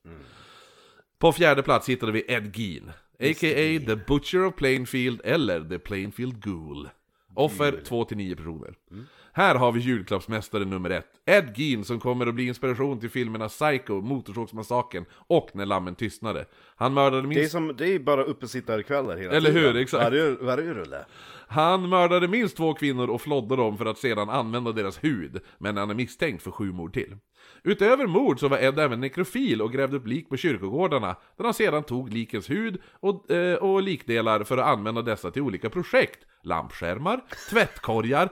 På 1.19 1.31
fjärde 1.31 1.63
plats 1.63 1.89
hittade 1.89 2.12
vi 2.12 2.25
Ed 2.27 2.55
Gein, 2.57 2.91
a.k.a. 3.19 3.79
The 3.86 3.95
Butcher 4.07 4.45
of 4.45 4.55
Plainfield 4.55 5.21
eller 5.24 5.63
The 5.69 5.79
Plainfield 5.79 6.43
Ghoul. 6.43 6.89
Offer 7.36 7.71
2-9 7.71 8.36
personer. 8.36 8.74
Här 9.39 9.55
har 9.55 9.72
vi 9.72 9.79
julklappsmästare 9.79 10.65
nummer 10.65 10.89
ett, 10.89 11.08
Ed 11.25 11.53
Gein 11.58 11.84
som 11.84 12.00
kommer 12.00 12.27
att 12.27 12.36
bli 12.36 12.48
inspiration 12.48 13.00
till 13.00 13.10
filmerna 13.10 13.48
Psycho, 13.48 14.01
Motorsågsmassakern 14.01 15.05
och 15.13 15.50
När 15.53 15.65
lammen 15.65 15.96
tystnade. 15.96 16.46
Han 16.75 16.93
mördade 16.93 17.27
minst... 17.27 17.36
Det 17.36 17.43
är 17.43 17.50
som, 17.50 17.75
det 17.77 17.88
är 17.88 18.00
bara 18.00 18.24
uppesittarkvällar 18.24 19.17
hela 19.17 19.34
Eller 19.34 19.50
tiden. 19.50 19.63
hur, 19.63 19.75
exakt. 19.75 20.03
Varje, 20.03 20.36
varje 20.41 20.74
rulle. 20.74 21.05
Han 21.48 21.89
mördade 21.89 22.27
minst 22.27 22.58
två 22.58 22.74
kvinnor 22.74 23.10
och 23.10 23.22
flodde 23.22 23.55
dem 23.55 23.77
för 23.77 23.86
att 23.86 23.98
sedan 23.98 24.29
använda 24.29 24.72
deras 24.72 25.03
hud, 25.03 25.39
men 25.58 25.77
han 25.77 25.89
är 25.89 25.96
misstänkt 25.96 26.43
för 26.43 26.51
sju 26.51 26.72
mord 26.72 26.93
till. 26.93 27.17
Utöver 27.63 28.08
mord 28.08 28.39
så 28.39 28.48
var 28.48 28.58
Ed 28.58 28.79
även 28.79 29.00
nekrofil 29.00 29.62
och 29.62 29.74
grävde 29.74 29.98
upp 29.98 30.08
lik 30.08 30.29
på 30.29 30.38
kyrkogårdarna, 30.38 31.15
där 31.38 31.43
han 31.43 31.53
sedan 31.53 31.84
tog 31.84 32.13
likens 32.13 32.50
hud 32.50 32.81
och, 33.00 33.31
eh, 33.31 33.55
och 33.55 33.81
likdelar 33.81 34.43
för 34.43 34.58
att 34.58 34.67
använda 34.67 35.01
dessa 35.01 35.31
till 35.31 35.41
olika 35.41 35.69
projekt. 35.69 36.19
Lampskärmar, 36.43 37.22
tvättkorgar, 37.50 38.29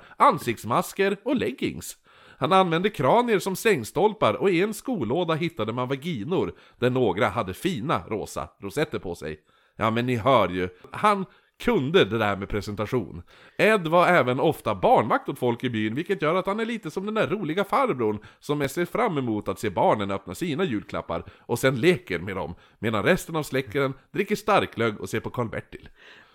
ansiktsmasker 0.97 1.17
och 1.23 1.35
leggings. 1.35 1.97
Han 2.39 2.53
använde 2.53 2.89
kranier 2.89 3.39
som 3.39 3.55
sängstolpar 3.55 4.33
och 4.33 4.49
i 4.49 4.61
en 4.61 4.73
skolåda 4.73 5.33
hittade 5.33 5.73
man 5.73 5.87
vaginor, 5.87 6.53
där 6.79 6.89
några 6.89 7.29
hade 7.29 7.53
fina 7.53 8.03
rosa 8.07 8.49
rosetter 8.61 8.99
på 8.99 9.15
sig. 9.15 9.39
Ja 9.77 9.91
men 9.91 10.05
ni 10.05 10.15
hör 10.15 10.49
ju, 10.49 10.69
han 10.91 11.25
kunde 11.59 12.05
det 12.05 12.17
där 12.17 12.37
med 12.37 12.49
presentation. 12.49 13.23
Ed 13.57 13.87
var 13.87 14.07
även 14.07 14.39
ofta 14.39 14.75
barnvakt 14.75 15.29
åt 15.29 15.39
folk 15.39 15.63
i 15.63 15.69
byn, 15.69 15.95
vilket 15.95 16.21
gör 16.21 16.35
att 16.35 16.45
han 16.45 16.59
är 16.59 16.65
lite 16.65 16.91
som 16.91 17.05
den 17.05 17.15
där 17.15 17.27
roliga 17.27 17.63
farbrorn 17.63 18.19
som 18.39 18.61
är 18.61 18.67
ser 18.67 18.85
fram 18.85 19.17
emot 19.17 19.47
att 19.47 19.59
se 19.59 19.69
barnen 19.69 20.11
öppna 20.11 20.35
sina 20.35 20.63
julklappar 20.63 21.23
och 21.47 21.59
sen 21.59 21.81
leker 21.81 22.19
med 22.19 22.35
dem, 22.35 22.55
medan 22.79 23.03
resten 23.03 23.35
av 23.35 23.43
släkten 23.43 23.93
dricker 24.11 24.35
starklögg 24.35 25.01
och 25.01 25.09
ser 25.09 25.19
på 25.19 25.29
Karl-Bertil. 25.29 25.89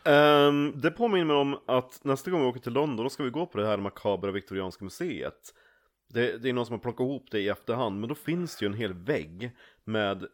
Ehm, 0.05 0.73
det 0.81 0.91
påminner 0.91 1.25
mig 1.25 1.37
om 1.37 1.59
att 1.67 2.05
nästa 2.05 2.31
gång 2.31 2.41
vi 2.41 2.47
åker 2.47 2.61
till 2.61 2.73
London, 2.73 3.05
då 3.05 3.11
ska 3.11 3.23
vi 3.23 3.31
gå 3.31 3.47
på 3.47 3.59
det 3.59 3.67
här 3.67 3.77
makabra 3.79 4.31
Viktorianska 4.31 4.85
museet. 4.85 5.55
Det, 6.09 6.43
det 6.43 6.49
är 6.49 6.53
någon 6.53 6.67
som 6.67 6.73
har 6.73 6.81
plockat 6.81 7.01
ihop 7.05 7.27
det 7.31 7.41
i 7.41 7.49
efterhand, 7.49 8.01
men 8.01 8.09
då 8.09 8.15
finns 8.15 8.57
det 8.57 8.65
ju 8.65 8.67
en 8.67 8.75
hel 8.79 8.93
vägg 8.95 9.51
med 9.85 10.23
eh, 10.23 10.29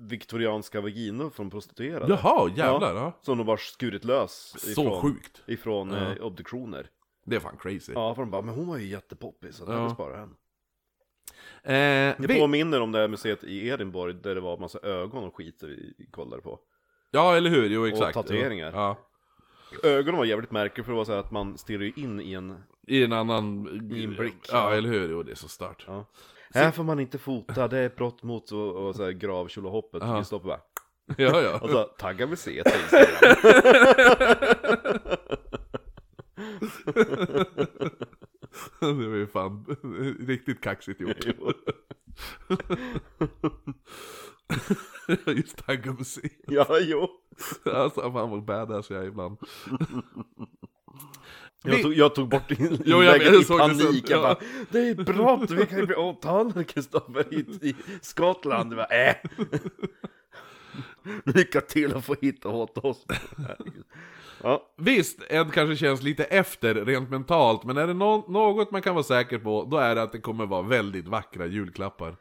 viktorianska 0.00 0.80
vaginor 0.80 1.30
från 1.30 1.50
prostituerade. 1.50 2.06
Jaha, 2.22 2.50
jävlar 2.56 2.94
ja. 2.94 3.18
Som 3.22 3.38
de 3.38 3.46
bara 3.46 3.56
skurit 3.56 4.04
lös 4.04 4.54
Så 4.74 5.00
sjukt. 5.00 5.42
ifrån 5.46 5.94
eh, 5.94 6.16
obduktioner. 6.20 6.86
Det 7.26 7.36
är 7.36 7.40
fan 7.40 7.56
crazy. 7.56 7.92
Ja, 7.94 8.14
för 8.14 8.22
de 8.22 8.30
bara, 8.30 8.42
men 8.42 8.54
hon 8.54 8.66
var 8.66 8.76
ju 8.78 8.86
jättepoppis, 8.86 9.56
så 9.56 9.64
det 9.64 9.72
Ja. 9.72 9.84
vi 9.88 9.94
spara 9.94 10.16
henne. 10.16 10.32
Eh, 11.62 12.16
Det 12.20 12.26
vi- 12.28 12.40
påminner 12.40 12.80
om 12.80 12.92
det 12.92 12.98
här 12.98 13.08
museet 13.08 13.44
i 13.44 13.68
Edinburgh 13.68 14.18
där 14.18 14.34
det 14.34 14.40
var 14.40 14.58
massa 14.58 14.78
ögon 14.82 15.24
och 15.24 15.36
skit 15.36 15.62
vi 15.62 16.06
kollade 16.10 16.42
på. 16.42 16.58
Ja, 17.14 17.36
eller 17.36 17.50
hur? 17.50 17.70
Jo, 17.70 17.86
exakt. 17.86 18.14
tatueringar. 18.14 18.72
Ja. 18.72 18.98
Ögonen 19.82 20.18
var 20.18 20.24
jävligt 20.24 20.50
märkliga 20.50 20.84
för 20.84 20.92
det 20.92 20.96
var 20.96 21.04
så 21.04 21.12
här 21.12 21.18
att 21.18 21.30
man 21.30 21.58
stirrar 21.58 21.82
ju 21.82 21.92
in 21.96 22.20
i 22.20 22.32
en... 22.32 22.56
I 22.86 23.04
en 23.04 23.12
annan... 23.12 23.66
I 23.92 24.04
en 24.04 24.14
blick, 24.14 24.48
Ja, 24.52 24.74
eller 24.74 24.88
hur? 24.88 25.10
Jo, 25.10 25.22
det 25.22 25.32
är 25.32 25.36
så 25.36 25.48
stört. 25.48 25.84
Ja. 25.86 26.06
Här 26.54 26.70
får 26.70 26.84
man 26.84 27.00
inte 27.00 27.18
fota, 27.18 27.68
det 27.68 27.78
är 27.78 27.86
ett 27.86 27.96
brott 27.96 28.22
mot 28.22 28.52
och, 28.52 28.76
och 28.76 28.96
så 28.96 29.04
här 29.04 29.12
gravtjolahoppet. 29.12 30.02
Ja. 30.02 30.16
Kristoffer 30.16 30.46
bara... 30.46 30.60
Ja, 31.16 31.42
ja. 31.42 31.58
Och 31.62 31.70
så 31.70 31.84
tagga 31.84 32.26
museet 32.26 32.64
på 32.64 32.70
Instagram. 32.70 33.08
det 38.80 39.08
var 39.08 39.16
ju 39.16 39.26
fan 39.26 39.76
riktigt 40.20 40.60
kaxigt 40.60 41.00
gjort. 41.00 41.18
Just 45.26 45.66
tagga 45.66 45.92
musik. 45.92 46.32
Ja, 46.46 46.66
jo. 46.80 47.08
Alltså 47.72 48.00
fan 48.00 48.30
vad 48.30 48.44
badass 48.44 48.90
jag 48.90 49.02
är 49.02 49.06
ibland. 49.06 49.38
Jag 51.66 51.82
tog, 51.82 51.94
jag 51.94 52.14
tog 52.14 52.28
bort 52.28 52.50
in- 52.50 52.82
Jo, 52.86 53.02
jag 53.02 53.16
inlägget 53.16 53.50
i 53.50 53.58
panik. 53.58 54.10
Jag 54.10 54.18
Ja. 54.18 54.22
bara, 54.22 54.36
det 54.70 54.78
är 54.88 54.94
brott, 54.94 55.50
vi 55.50 55.66
kan 55.66 55.78
ju 55.78 55.86
bli 55.86 55.94
åtalade 55.94 56.64
Kristoffer 56.64 57.34
i, 57.34 57.38
i 57.68 57.74
Skottland. 58.02 58.72
Jag 58.72 58.76
bara, 58.76 58.86
äh. 59.08 59.14
Lycka 61.24 61.60
till 61.60 61.94
att 61.96 62.04
få 62.04 62.16
hitta 62.20 62.48
åt 62.48 62.78
oss. 62.78 63.06
Ja, 64.42 64.74
Visst, 64.78 65.22
Ed 65.30 65.52
kanske 65.52 65.76
känns 65.76 66.02
lite 66.02 66.24
efter 66.24 66.74
rent 66.74 67.10
mentalt, 67.10 67.64
men 67.64 67.76
är 67.76 67.86
det 67.86 67.94
nå- 67.94 68.24
något 68.28 68.70
man 68.70 68.82
kan 68.82 68.94
vara 68.94 69.04
säker 69.04 69.38
på, 69.38 69.64
då 69.70 69.76
är 69.76 69.94
det 69.94 70.02
att 70.02 70.12
det 70.12 70.20
kommer 70.20 70.46
vara 70.46 70.62
väldigt 70.62 71.08
vackra 71.08 71.46
julklappar. 71.46 72.16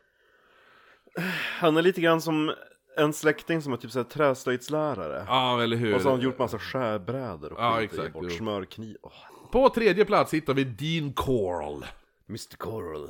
han 1.59 1.77
är 1.77 1.81
lite 1.81 2.01
grann 2.01 2.21
som 2.21 2.51
en 2.97 3.13
släkting 3.13 3.62
som 3.62 3.73
är 3.73 3.77
typ 3.77 3.91
såhär 3.91 4.03
träslöjdslärare. 4.03 5.25
Ja, 5.27 5.63
eller 5.63 5.77
hur? 5.77 5.95
Och 5.95 6.01
så 6.01 6.07
har 6.07 6.15
han 6.15 6.23
gjort 6.23 6.39
massa 6.39 6.59
skärbrädor 6.59 7.53
och 7.53 7.59
Ja, 7.62 7.75
skit 7.77 7.91
exakt, 7.91 8.13
bort 8.13 8.31
smörkniv. 8.31 8.97
Åh, 9.01 9.12
På 9.51 9.69
tredje 9.69 10.05
plats 10.05 10.33
hittar 10.33 10.53
vi 10.53 10.63
Dean 10.63 11.13
Coral. 11.13 11.85
Mr 12.29 12.57
Coral. 12.57 13.03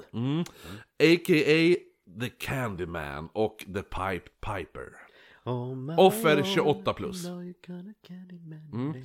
A.k.a. 1.04 1.76
The 2.22 2.30
Candyman 2.40 3.30
och 3.34 3.58
The 3.58 3.82
Pipe 3.82 4.30
Piper. 4.46 5.03
Offer 5.46 6.36
Lord, 6.36 6.46
28 6.46 6.94
plus. 6.94 7.26
man. 7.26 8.96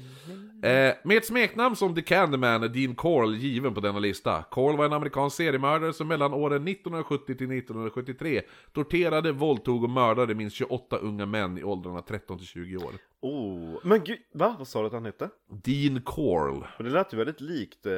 Eh, 0.63 0.95
med 1.05 1.17
ett 1.17 1.27
smeknamn 1.27 1.77
som 1.77 1.95
The 1.95 2.03
Candyman 2.03 2.63
är 2.63 2.69
Dean 2.69 2.95
Corll 2.95 3.37
given 3.37 3.75
på 3.75 3.81
denna 3.81 3.99
lista. 3.99 4.43
Corll 4.43 4.77
var 4.77 4.85
en 4.85 4.93
amerikansk 4.93 5.37
seriemördare 5.37 5.93
som 5.93 6.09
mellan 6.09 6.35
åren 6.35 6.69
1970 6.69 7.25
till 7.27 7.35
1973 7.35 8.43
torterade, 8.73 9.33
våldtog 9.33 9.85
och 9.85 9.91
mördade 9.91 10.35
minst 10.35 10.57
28 10.57 10.97
unga 10.97 11.27
män 11.27 11.59
i 11.59 11.65
åldrarna 11.65 12.03
13 12.03 12.39
till 12.39 12.47
20 12.47 12.77
år. 12.77 12.93
Oh, 13.21 13.79
men 13.83 14.05
gud, 14.05 14.19
va? 14.35 14.57
Vad 14.59 14.69
sa 14.69 14.81
du 14.81 14.87
att 14.87 14.93
han 14.93 15.05
hette? 15.05 15.31
Dean 15.49 16.03
Corll. 16.03 16.67
Och 16.79 16.85
det 16.85 16.91
lät 16.91 17.13
ju 17.13 17.17
väldigt 17.17 17.41
likt 17.41 17.87
eh, 17.87 17.93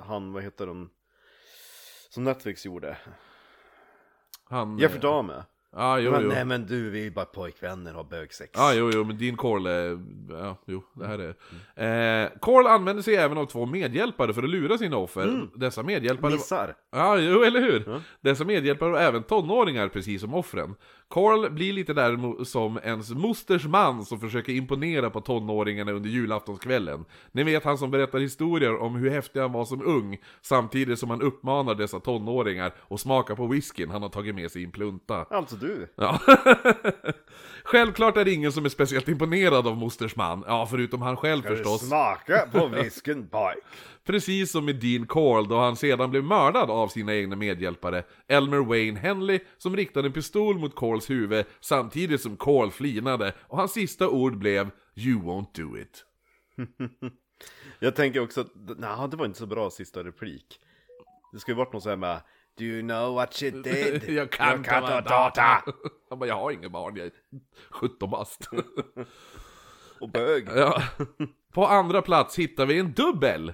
han, 0.00 0.32
vad 0.32 0.42
heter 0.42 0.66
de? 0.66 0.90
Som 2.10 2.24
Netflix 2.24 2.66
gjorde. 2.66 2.96
Han... 4.44 4.78
Jeffrey 4.78 5.00
Dahmer. 5.00 5.44
Ja, 5.72 5.98
jo, 5.98 6.10
Men, 6.10 6.22
jo. 6.22 6.28
nej 6.28 6.44
men 6.44 6.66
du, 6.66 6.90
vi 6.90 7.06
är 7.06 7.10
bara 7.10 7.24
pojkvänner 7.24 7.90
och 7.90 7.96
har 7.96 8.04
bögsex. 8.04 8.50
Ja, 8.54 8.74
jo, 8.74 8.90
jo, 8.94 9.04
men 9.04 9.18
Dean 9.18 9.36
Corll 9.36 9.66
är... 9.66 10.00
Ja, 10.30 10.56
jo, 10.66 10.82
det 10.94 11.06
här 11.06 11.18
är... 11.76 12.24
Eh, 12.24 12.30
Corll 12.40 12.66
använder 12.66 13.02
sig 13.02 13.16
även 13.16 13.38
av 13.38 13.46
två 13.46 13.66
medhjälpare 13.66 14.32
för 14.34 14.42
att 14.42 14.50
lura 14.50 14.78
sina 14.78 14.96
offer. 14.96 15.48
Dessa 15.54 15.82
medhjälpare... 15.82 16.32
Missar. 16.32 16.74
Ja, 16.92 17.18
jo, 17.18 17.42
eller 17.42 17.60
hur? 17.60 18.00
Dessa 18.20 18.44
medhjälpare 18.44 18.90
var 18.90 18.98
även 18.98 19.22
tonåringar, 19.22 19.88
precis 19.88 20.20
som 20.20 20.34
offren. 20.34 20.74
Carl 21.10 21.50
blir 21.50 21.72
lite 21.72 21.92
där 21.92 22.44
som 22.44 22.80
ens 22.84 23.10
mosters 23.10 23.66
man 23.66 24.04
som 24.04 24.20
försöker 24.20 24.52
imponera 24.52 25.10
på 25.10 25.20
tonåringarna 25.20 25.92
under 25.92 26.10
julaftonskvällen. 26.10 27.04
Ni 27.32 27.42
vet 27.42 27.64
han 27.64 27.78
som 27.78 27.90
berättar 27.90 28.18
historier 28.18 28.76
om 28.76 28.94
hur 28.94 29.10
häftig 29.10 29.40
han 29.40 29.52
var 29.52 29.64
som 29.64 29.86
ung, 29.86 30.18
samtidigt 30.40 30.98
som 30.98 31.10
han 31.10 31.22
uppmanar 31.22 31.74
dessa 31.74 32.00
tonåringar 32.00 32.74
att 32.88 33.00
smaka 33.00 33.36
på 33.36 33.46
whiskyn 33.46 33.90
han 33.90 34.02
har 34.02 34.08
tagit 34.08 34.34
med 34.34 34.50
sig 34.50 34.62
i 34.62 34.64
en 34.64 34.70
plunta. 34.70 35.26
Alltså 35.30 35.56
du. 35.60 35.88
Ja. 35.94 36.20
Självklart 37.64 38.16
är 38.16 38.24
det 38.24 38.32
ingen 38.32 38.52
som 38.52 38.64
är 38.64 38.68
speciellt 38.68 39.08
imponerad 39.08 39.66
av 39.66 39.76
mosters 39.76 40.16
man, 40.16 40.44
ja 40.46 40.66
förutom 40.70 41.02
han 41.02 41.16
själv 41.16 41.42
förstås. 41.42 41.88
Smaka 41.88 42.48
på 42.52 42.66
whiskyn 42.82 43.28
pojk. 43.28 43.58
Precis 44.04 44.50
som 44.50 44.64
med 44.64 44.76
Dean 44.76 45.06
Corll 45.06 45.48
då 45.48 45.58
han 45.58 45.76
sedan 45.76 46.10
blev 46.10 46.24
mördad 46.24 46.70
av 46.70 46.88
sina 46.88 47.14
egna 47.14 47.36
medhjälpare, 47.36 48.02
Elmer 48.28 48.58
Wayne 48.58 49.00
Henley, 49.00 49.40
som 49.58 49.76
riktade 49.76 50.08
en 50.08 50.12
pistol 50.12 50.58
mot 50.58 50.74
Corls 50.74 51.10
huvud 51.10 51.44
samtidigt 51.60 52.20
som 52.20 52.36
Corll 52.36 52.70
flinade 52.70 53.34
och 53.40 53.58
hans 53.58 53.72
sista 53.72 54.08
ord 54.08 54.38
blev 54.38 54.70
“You 54.94 55.20
won't 55.22 55.62
do 55.62 55.78
it”. 55.78 56.04
Jag 57.78 57.96
tänker 57.96 58.20
också 58.20 58.40
att, 58.40 58.50
nej 58.54 59.08
det 59.10 59.16
var 59.16 59.26
inte 59.26 59.38
så 59.38 59.46
bra 59.46 59.70
sista 59.70 60.04
replik. 60.04 60.60
Det 61.32 61.38
skulle 61.38 61.54
ju 61.54 61.58
varit 61.58 61.72
något 61.72 61.82
så 61.82 61.88
här 61.88 61.96
med 61.96 62.20
Do 62.60 62.66
you 62.66 62.82
know 62.82 63.14
what 63.14 63.34
she 63.34 63.50
did? 63.50 64.08
jag 64.08 64.30
kan 64.30 64.62
vara 64.62 64.98
or 64.98 65.02
daughter. 65.02 65.72
Han 66.10 66.18
bara 66.18 66.26
“Jag 66.26 66.34
har 66.34 66.50
inga 66.50 66.68
barn, 66.68 66.96
jag 66.96 67.06
är 67.06 67.12
17 67.70 68.10
bast”. 68.10 68.48
Och 70.00 70.10
bög. 70.10 70.48
ja. 70.48 70.82
På 71.52 71.66
andra 71.66 72.02
plats 72.02 72.38
hittar 72.38 72.66
vi 72.66 72.78
en 72.78 72.92
dubbel. 72.92 73.52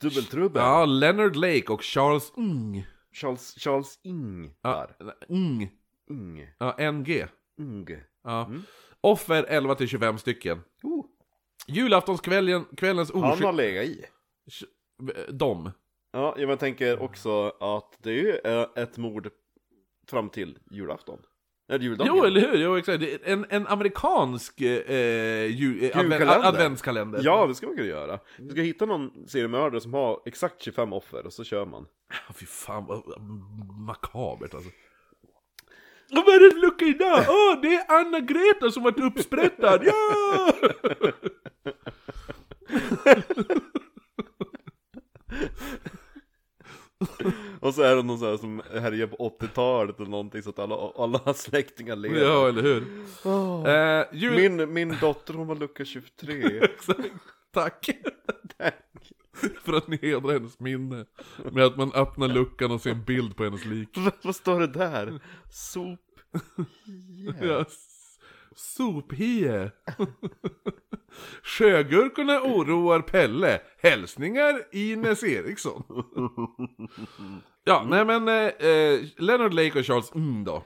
Dubbeltrubbel. 0.00 0.62
Ja, 0.62 0.84
Leonard 0.84 1.36
Lake 1.36 1.66
och 1.68 1.82
Charles 1.82 2.32
Ung. 2.36 2.86
Charles, 3.12 3.54
Charles 3.58 3.98
Ing. 4.02 4.54
Ja. 4.62 4.88
Ung. 5.28 5.70
Ung. 6.10 6.48
Ja, 6.58 6.92
NG. 6.92 7.26
Ung. 7.58 7.86
Ja. 8.24 8.50
Offer 9.00 9.42
11-25 9.44 10.16
stycken. 10.16 10.62
Oh. 10.82 11.06
Julaftonskvällen, 11.66 12.64
kvällens 12.76 13.12
Han 13.14 13.22
har 13.22 13.52
legat 13.52 13.84
i. 13.84 14.04
De. 15.30 15.70
Ja, 16.12 16.34
jag 16.38 16.58
tänker 16.58 17.02
också 17.02 17.48
att 17.60 17.98
det 18.02 18.30
är 18.46 18.60
eh, 18.60 18.82
ett 18.82 18.98
mord 18.98 19.30
fram 20.10 20.28
till 20.28 20.58
julafton. 20.70 21.18
Eller 21.68 21.84
juldagen. 21.84 22.12
Jo, 22.16 22.24
eller 22.24 22.40
hur? 22.40 22.58
Jo, 22.58 22.76
exakt. 22.76 23.04
En, 23.24 23.46
en 23.48 23.66
amerikansk 23.66 24.60
eh, 24.60 24.66
ju, 25.46 25.84
eh, 25.84 25.98
adven, 25.98 26.10
Julkalender. 26.10 26.48
adventskalender. 26.48 27.20
Ja, 27.24 27.46
det 27.46 27.54
ska 27.54 27.66
man 27.66 27.76
kunna 27.76 27.88
göra. 27.88 28.18
Du 28.38 28.50
ska 28.50 28.60
hitta 28.60 28.86
någon 28.86 29.28
seriemördare 29.28 29.80
som 29.80 29.94
har 29.94 30.20
exakt 30.24 30.62
25 30.62 30.92
offer 30.92 31.26
och 31.26 31.32
så 31.32 31.44
kör 31.44 31.66
man. 31.66 31.86
Fy 32.34 32.46
fan 32.46 32.86
vad 32.86 33.02
makabert 33.86 34.54
alltså. 34.54 34.70
Och 36.10 36.24
vad 36.26 36.34
är 36.34 36.40
det 36.44 36.50
för 36.50 36.60
lucka 36.60 36.84
idag? 36.84 37.24
Åh, 37.28 37.60
det 37.62 37.74
är 37.74 38.00
Anna-Greta 38.00 38.70
som 38.70 38.82
varit 38.82 39.00
uppsprättad! 39.00 39.84
Ja! 39.84 40.52
Och 47.60 47.74
så 47.74 47.82
är 47.82 47.96
det 47.96 48.02
någon 48.02 48.18
sån 48.18 48.28
här 48.28 48.36
som 48.36 48.62
härjar 48.72 49.06
på 49.06 49.36
80-talet 49.40 50.00
eller 50.00 50.10
någonting 50.10 50.42
så 50.42 50.50
att 50.50 50.58
alla, 50.58 50.76
alla 50.96 51.34
släktingar 51.34 51.96
lever. 51.96 52.20
ja, 52.20 52.48
eller 52.48 52.62
hur? 52.62 52.82
Eh, 53.68 54.04
jul... 54.12 54.50
Min, 54.56 54.72
min 54.72 54.96
dotter 55.00 55.34
hon 55.34 55.46
var 55.46 55.54
lucka 55.56 55.84
23. 55.84 56.58
Exakt. 56.62 57.00
Tack. 57.54 57.88
För 59.64 59.72
att 59.72 59.88
ni 59.88 59.98
hedrar 60.02 60.32
hennes 60.32 60.60
minne. 60.60 61.04
Med 61.52 61.64
att 61.64 61.76
man 61.76 61.92
öppnar 61.92 62.28
luckan 62.28 62.70
och 62.70 62.80
ser 62.80 62.90
en 62.90 63.04
bild 63.04 63.36
på 63.36 63.44
hennes 63.44 63.64
lik. 63.64 63.88
vad, 64.22 64.36
står 64.36 64.60
det 64.60 64.66
där? 64.66 65.20
Sop. 65.50 66.00
Ja, 67.40 67.60
s- 67.60 68.18
sophie. 68.56 69.70
Sjögurkorna 71.42 72.40
oroar 72.40 73.00
Pelle. 73.00 73.60
Hälsningar 73.82 74.62
Ines 74.72 75.24
Eriksson. 75.24 75.82
Ja, 77.64 77.86
nej 77.88 78.04
men 78.04 78.28
eh, 78.28 78.68
eh, 78.68 79.00
Leonard 79.16 79.54
Lake 79.54 79.78
och 79.78 79.86
Charles 79.86 80.14
mm 80.14 80.44
då. 80.44 80.64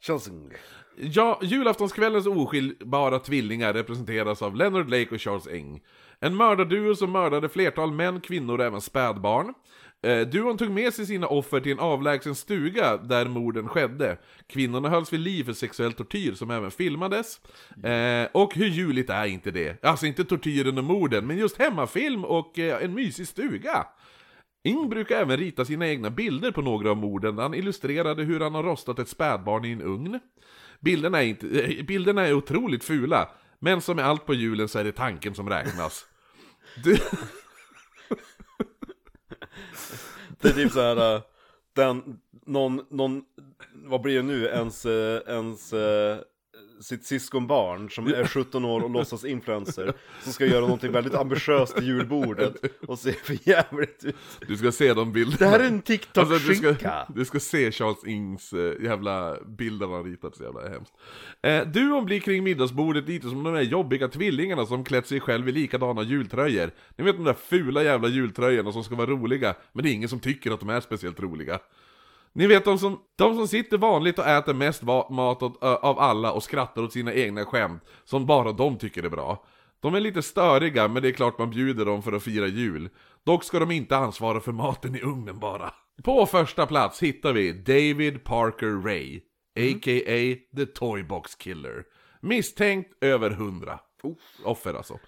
Chansung. 0.00 0.52
Ja, 0.96 1.38
julaftonskvällens 1.42 2.26
oskiljbara 2.26 3.18
tvillingar 3.18 3.72
representeras 3.72 4.42
av 4.42 4.56
Leonard 4.56 4.90
Lake 4.90 5.14
och 5.14 5.20
Charles 5.20 5.46
Eng. 5.46 5.80
En 6.20 6.36
mördarduo 6.36 6.94
som 6.94 7.12
mördade 7.12 7.48
flertal 7.48 7.92
män, 7.92 8.20
kvinnor 8.20 8.58
och 8.58 8.64
även 8.64 8.80
spädbarn. 8.80 9.54
Eh, 10.02 10.20
duon 10.20 10.58
tog 10.58 10.70
med 10.70 10.94
sig 10.94 11.06
sina 11.06 11.26
offer 11.26 11.60
till 11.60 11.72
en 11.72 11.78
avlägsen 11.78 12.34
stuga 12.34 12.96
där 12.96 13.26
morden 13.26 13.68
skedde. 13.68 14.16
Kvinnorna 14.46 14.88
hölls 14.88 15.12
vid 15.12 15.20
liv 15.20 15.44
för 15.44 15.52
sexuell 15.52 15.92
tortyr 15.92 16.32
som 16.32 16.50
även 16.50 16.70
filmades. 16.70 17.40
Eh, 17.84 18.28
och 18.32 18.54
hur 18.54 18.66
juligt 18.68 19.10
är 19.10 19.26
inte 19.26 19.50
det? 19.50 19.84
Alltså 19.84 20.06
inte 20.06 20.24
tortyren 20.24 20.78
och 20.78 20.84
morden, 20.84 21.26
men 21.26 21.38
just 21.38 21.58
hemmafilm 21.58 22.24
och 22.24 22.58
eh, 22.58 22.84
en 22.84 22.94
mysig 22.94 23.28
stuga. 23.28 23.86
Ing 24.62 24.88
brukar 24.88 25.16
även 25.16 25.36
rita 25.36 25.64
sina 25.64 25.88
egna 25.88 26.10
bilder 26.10 26.50
på 26.50 26.62
några 26.62 26.90
av 26.90 26.96
morden 26.96 27.36
där 27.36 27.42
han 27.42 27.54
illustrerade 27.54 28.22
hur 28.22 28.40
han 28.40 28.54
har 28.54 28.62
rostat 28.62 28.98
ett 28.98 29.08
spädbarn 29.08 29.64
i 29.64 29.72
en 29.72 29.82
ugn. 29.82 30.20
Bilderna 30.80 31.22
är, 31.22 31.26
inte, 31.26 31.60
eh, 31.60 31.84
bilderna 31.84 32.26
är 32.26 32.32
otroligt 32.32 32.84
fula, 32.84 33.30
men 33.58 33.80
som 33.80 33.96
med 33.96 34.06
allt 34.06 34.26
på 34.26 34.34
julen 34.34 34.68
så 34.68 34.78
är 34.78 34.84
det 34.84 34.92
tanken 34.92 35.34
som 35.34 35.48
räknas. 35.48 36.06
Du, 36.84 36.98
Det 40.40 40.48
är 40.48 40.52
typ 40.52 40.72
så 40.72 40.80
här, 40.80 41.14
eh, 41.14 41.22
den, 41.72 42.20
någon, 42.46 42.86
någon, 42.90 43.22
vad 43.74 44.00
blir 44.00 44.16
det 44.16 44.22
nu, 44.22 44.46
ens, 44.46 44.86
eh, 44.86 45.20
ens, 45.26 45.72
eh, 45.72 46.18
sitt 46.80 47.04
syskonbarn 47.06 47.90
som 47.90 48.06
är 48.06 48.24
17 48.28 48.64
år 48.64 48.80
och 48.80 48.90
låtsas 48.90 49.24
influencer, 49.24 49.92
som 50.22 50.32
ska 50.32 50.46
göra 50.46 50.60
någonting 50.60 50.92
väldigt 50.92 51.14
ambitiöst 51.14 51.76
till 51.76 51.86
julbordet 51.86 52.54
och 52.88 52.98
se 52.98 53.12
för 53.12 53.48
jävligt 53.48 54.04
ut. 54.04 54.16
du 54.48 54.56
ska 54.56 54.72
se 54.72 54.94
de 54.94 55.12
bilderna. 55.12 55.36
Det 55.38 55.46
här 55.46 55.60
är 55.60 55.64
en 55.64 55.74
Alltså, 55.74 56.34
du, 56.34 56.38
TikTok-skinka. 56.38 57.04
ska, 57.04 57.12
du 57.14 57.24
ska 57.24 57.40
se 57.40 57.72
Charles 57.72 58.04
Ings 58.06 58.52
eh, 58.52 58.82
jävla 58.84 59.36
bilder 59.44 59.86
han 59.86 60.04
ritat, 60.04 60.36
så 60.36 60.42
jävla 60.42 60.68
hemskt. 60.68 60.92
Eh, 61.42 61.66
duon 61.66 62.04
blir 62.04 62.20
kring 62.20 62.44
middagsbordet 62.44 63.08
lite 63.08 63.28
som 63.28 63.44
de 63.44 63.54
där 63.54 63.60
jobbiga 63.62 64.08
tvillingarna 64.08 64.66
som 64.66 64.84
klätt 64.84 65.06
sig 65.06 65.20
själv 65.20 65.48
i 65.48 65.52
likadana 65.52 66.02
jultröjor. 66.02 66.70
Ni 66.96 67.04
vet 67.04 67.16
de 67.16 67.24
där 67.24 67.34
fula 67.34 67.82
jävla 67.82 68.08
jultröjorna 68.08 68.72
som 68.72 68.84
ska 68.84 68.94
vara 68.94 69.10
roliga, 69.10 69.54
men 69.72 69.84
det 69.84 69.90
är 69.90 69.92
ingen 69.94 70.08
som 70.08 70.20
tycker 70.20 70.50
att 70.50 70.60
de 70.60 70.68
är 70.68 70.80
speciellt 70.80 71.20
roliga. 71.20 71.58
Ni 72.32 72.46
vet 72.46 72.64
de 72.64 72.78
som, 72.78 73.00
de 73.16 73.36
som 73.36 73.48
sitter 73.48 73.78
vanligt 73.78 74.18
och 74.18 74.26
äter 74.26 74.54
mest 74.54 74.82
mat 75.10 75.42
åt, 75.42 75.62
av 75.62 75.98
alla 75.98 76.32
och 76.32 76.42
skrattar 76.42 76.82
åt 76.82 76.92
sina 76.92 77.14
egna 77.14 77.44
skämt, 77.44 77.84
som 78.04 78.26
bara 78.26 78.52
de 78.52 78.78
tycker 78.78 79.02
är 79.02 79.08
bra. 79.08 79.44
De 79.80 79.94
är 79.94 80.00
lite 80.00 80.22
störiga, 80.22 80.88
men 80.88 81.02
det 81.02 81.08
är 81.08 81.12
klart 81.12 81.38
man 81.38 81.50
bjuder 81.50 81.84
dem 81.84 82.02
för 82.02 82.12
att 82.12 82.22
fira 82.22 82.46
jul. 82.46 82.88
Dock 83.24 83.44
ska 83.44 83.58
de 83.58 83.70
inte 83.70 83.96
ansvara 83.96 84.40
för 84.40 84.52
maten 84.52 84.96
i 84.96 85.00
ugnen 85.00 85.38
bara. 85.38 85.74
På 86.02 86.26
första 86.26 86.66
plats 86.66 87.02
hittar 87.02 87.32
vi 87.32 87.52
David 87.52 88.24
Parker 88.24 88.82
Ray, 88.84 89.20
a.k.a. 89.58 90.36
The 90.56 90.66
Toybox 90.66 91.34
Killer. 91.34 91.84
Misstänkt 92.20 93.04
över 93.04 93.30
100. 93.30 93.78
Offer 94.44 94.74
alltså. 94.74 94.98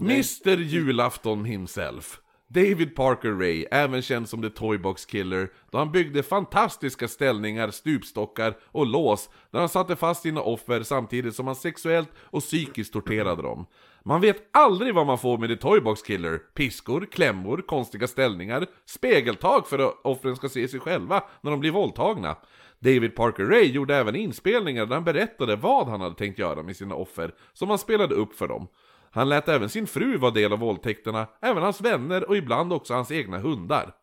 Mr 0.00 0.56
Julafton 0.56 1.44
himself. 1.44 2.20
David 2.48 2.94
Parker 2.94 3.32
Ray, 3.32 3.64
även 3.70 4.02
känd 4.02 4.28
som 4.28 4.42
The 4.42 4.50
Toybox 4.50 5.06
Killer, 5.06 5.48
då 5.70 5.78
han 5.78 5.92
byggde 5.92 6.22
fantastiska 6.22 7.08
ställningar, 7.08 7.70
stupstockar 7.70 8.56
och 8.64 8.86
lås 8.86 9.30
där 9.50 9.58
han 9.58 9.68
satte 9.68 9.96
fast 9.96 10.22
sina 10.22 10.40
offer 10.40 10.82
samtidigt 10.82 11.34
som 11.34 11.46
han 11.46 11.56
sexuellt 11.56 12.08
och 12.16 12.42
psykiskt 12.42 12.92
torterade 12.92 13.42
dem. 13.42 13.66
Man 14.04 14.20
vet 14.20 14.56
aldrig 14.56 14.94
vad 14.94 15.06
man 15.06 15.18
får 15.18 15.38
med 15.38 15.48
The 15.48 15.56
Toybox 15.56 16.02
Killer. 16.02 16.38
Piskor, 16.38 17.06
klämmor, 17.12 17.64
konstiga 17.66 18.06
ställningar, 18.06 18.66
spegeltag 18.84 19.68
för 19.68 19.78
att 19.78 20.00
offren 20.04 20.36
ska 20.36 20.48
se 20.48 20.68
sig 20.68 20.80
själva 20.80 21.24
när 21.40 21.50
de 21.50 21.60
blir 21.60 21.70
våldtagna. 21.70 22.36
David 22.78 23.14
Parker 23.14 23.44
Ray 23.44 23.64
gjorde 23.64 23.96
även 23.96 24.16
inspelningar 24.16 24.86
där 24.86 24.94
han 24.94 25.04
berättade 25.04 25.56
vad 25.56 25.88
han 25.88 26.00
hade 26.00 26.14
tänkt 26.14 26.38
göra 26.38 26.62
med 26.62 26.76
sina 26.76 26.94
offer, 26.94 27.34
som 27.52 27.68
han 27.68 27.78
spelade 27.78 28.14
upp 28.14 28.34
för 28.34 28.48
dem. 28.48 28.68
Han 29.16 29.28
lät 29.28 29.48
även 29.48 29.68
sin 29.68 29.86
fru 29.86 30.16
vara 30.16 30.30
del 30.30 30.52
av 30.52 30.58
våldtäkterna, 30.58 31.26
även 31.42 31.62
hans 31.62 31.80
vänner 31.80 32.28
och 32.28 32.36
ibland 32.36 32.72
också 32.72 32.94
hans 32.94 33.10
egna 33.10 33.38
hundar. 33.38 33.94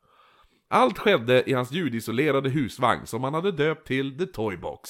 Allt 0.69 0.97
skedde 0.97 1.49
i 1.49 1.53
hans 1.53 1.71
ljudisolerade 1.71 2.49
husvagn 2.49 3.05
som 3.05 3.23
han 3.23 3.33
hade 3.33 3.51
döpt 3.51 3.87
till 3.87 4.17
The 4.17 4.25
Toybox. 4.25 4.89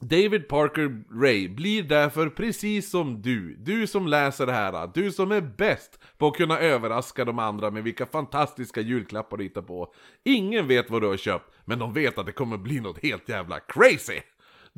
David 0.00 0.48
Parker 0.48 1.04
Ray 1.22 1.48
blir 1.48 1.82
därför 1.82 2.28
precis 2.28 2.90
som 2.90 3.22
du, 3.22 3.56
du 3.56 3.86
som 3.86 4.06
läser 4.06 4.46
det 4.46 4.52
här, 4.52 4.90
du 4.94 5.12
som 5.12 5.32
är 5.32 5.40
bäst 5.40 6.00
på 6.18 6.26
att 6.26 6.36
kunna 6.36 6.58
överraska 6.58 7.24
de 7.24 7.38
andra 7.38 7.70
med 7.70 7.84
vilka 7.84 8.06
fantastiska 8.06 8.80
julklappar 8.80 9.36
du 9.36 9.44
hittar 9.44 9.62
på. 9.62 9.92
Ingen 10.24 10.68
vet 10.68 10.90
vad 10.90 11.02
du 11.02 11.06
har 11.06 11.16
köpt, 11.16 11.54
men 11.64 11.78
de 11.78 11.92
vet 11.92 12.18
att 12.18 12.26
det 12.26 12.32
kommer 12.32 12.56
bli 12.56 12.80
något 12.80 13.02
helt 13.02 13.28
jävla 13.28 13.60
crazy! 13.60 14.20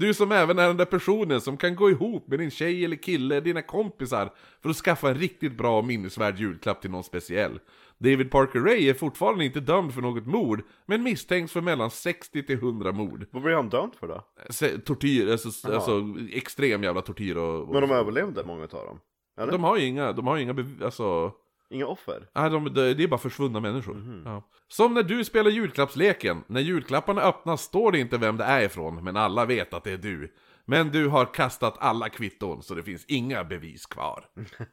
Du 0.00 0.14
som 0.14 0.32
även 0.32 0.58
är 0.58 0.66
den 0.66 0.76
där 0.76 0.84
personen 0.84 1.40
som 1.40 1.56
kan 1.56 1.76
gå 1.76 1.90
ihop 1.90 2.28
med 2.28 2.38
din 2.38 2.50
tjej 2.50 2.84
eller 2.84 2.96
kille, 2.96 3.40
dina 3.40 3.62
kompisar, 3.62 4.30
för 4.62 4.70
att 4.70 4.76
skaffa 4.76 5.08
en 5.08 5.14
riktigt 5.14 5.56
bra 5.58 5.78
och 5.78 5.84
minnesvärd 5.84 6.38
julklapp 6.38 6.80
till 6.80 6.90
någon 6.90 7.04
speciell. 7.04 7.58
David 7.98 8.30
Parker 8.30 8.60
Ray 8.60 8.88
är 8.88 8.94
fortfarande 8.94 9.44
inte 9.44 9.60
dömd 9.60 9.94
för 9.94 10.00
något 10.02 10.26
mord, 10.26 10.62
men 10.86 11.02
misstänks 11.02 11.52
för 11.52 11.60
mellan 11.60 11.90
60 11.90 12.42
till 12.42 12.56
100 12.58 12.92
mord. 12.92 13.26
Vad 13.30 13.42
blev 13.42 13.56
han 13.56 13.68
dömd 13.68 13.94
för 13.94 14.08
då? 14.08 14.24
Se- 14.50 14.78
Tortyr, 14.78 15.30
alltså, 15.32 15.72
alltså 15.72 16.02
extrem 16.32 16.82
jävla 16.82 17.02
tortyr 17.02 17.36
och... 17.36 17.60
och 17.62 17.72
Men 17.72 17.80
de 17.82 17.90
överlevde, 17.90 18.44
många 18.44 18.64
utav 18.64 18.86
dem? 18.86 18.98
Eller? 19.40 19.52
de 19.52 19.64
har 19.64 19.76
ju 19.76 19.86
inga, 19.86 20.12
de 20.12 20.26
har 20.26 20.36
ju 20.36 20.42
inga 20.42 20.52
bev- 20.52 20.84
alltså... 20.84 21.32
Inga 21.70 21.86
offer? 21.86 22.28
Nej, 22.34 22.50
de, 22.50 22.74
det 22.74 22.94
det 22.94 23.02
är 23.02 23.08
bara 23.08 23.20
försvunna 23.20 23.60
människor. 23.60 24.22
Ja. 24.24 24.48
Som 24.68 24.94
när 24.94 25.02
du 25.02 25.24
spelar 25.24 25.50
julklappsleken. 25.50 26.44
När 26.46 26.60
julklapparna 26.60 27.22
öppnas 27.22 27.62
står 27.62 27.92
det 27.92 27.98
inte 27.98 28.18
vem 28.18 28.36
det 28.36 28.44
är 28.44 28.62
ifrån, 28.62 29.04
men 29.04 29.16
alla 29.16 29.44
vet 29.44 29.74
att 29.74 29.84
det 29.84 29.92
är 29.92 29.98
du. 29.98 30.34
Men 30.64 30.88
du 30.90 31.08
har 31.08 31.34
kastat 31.34 31.76
alla 31.78 32.08
kvitton, 32.08 32.62
så 32.62 32.74
det 32.74 32.82
finns 32.82 33.04
inga 33.04 33.44
bevis 33.44 33.86
kvar. 33.86 34.24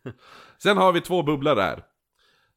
Sen 0.63 0.77
har 0.77 0.91
vi 0.91 1.01
två 1.01 1.23
bubblor 1.23 1.55
där. 1.55 1.83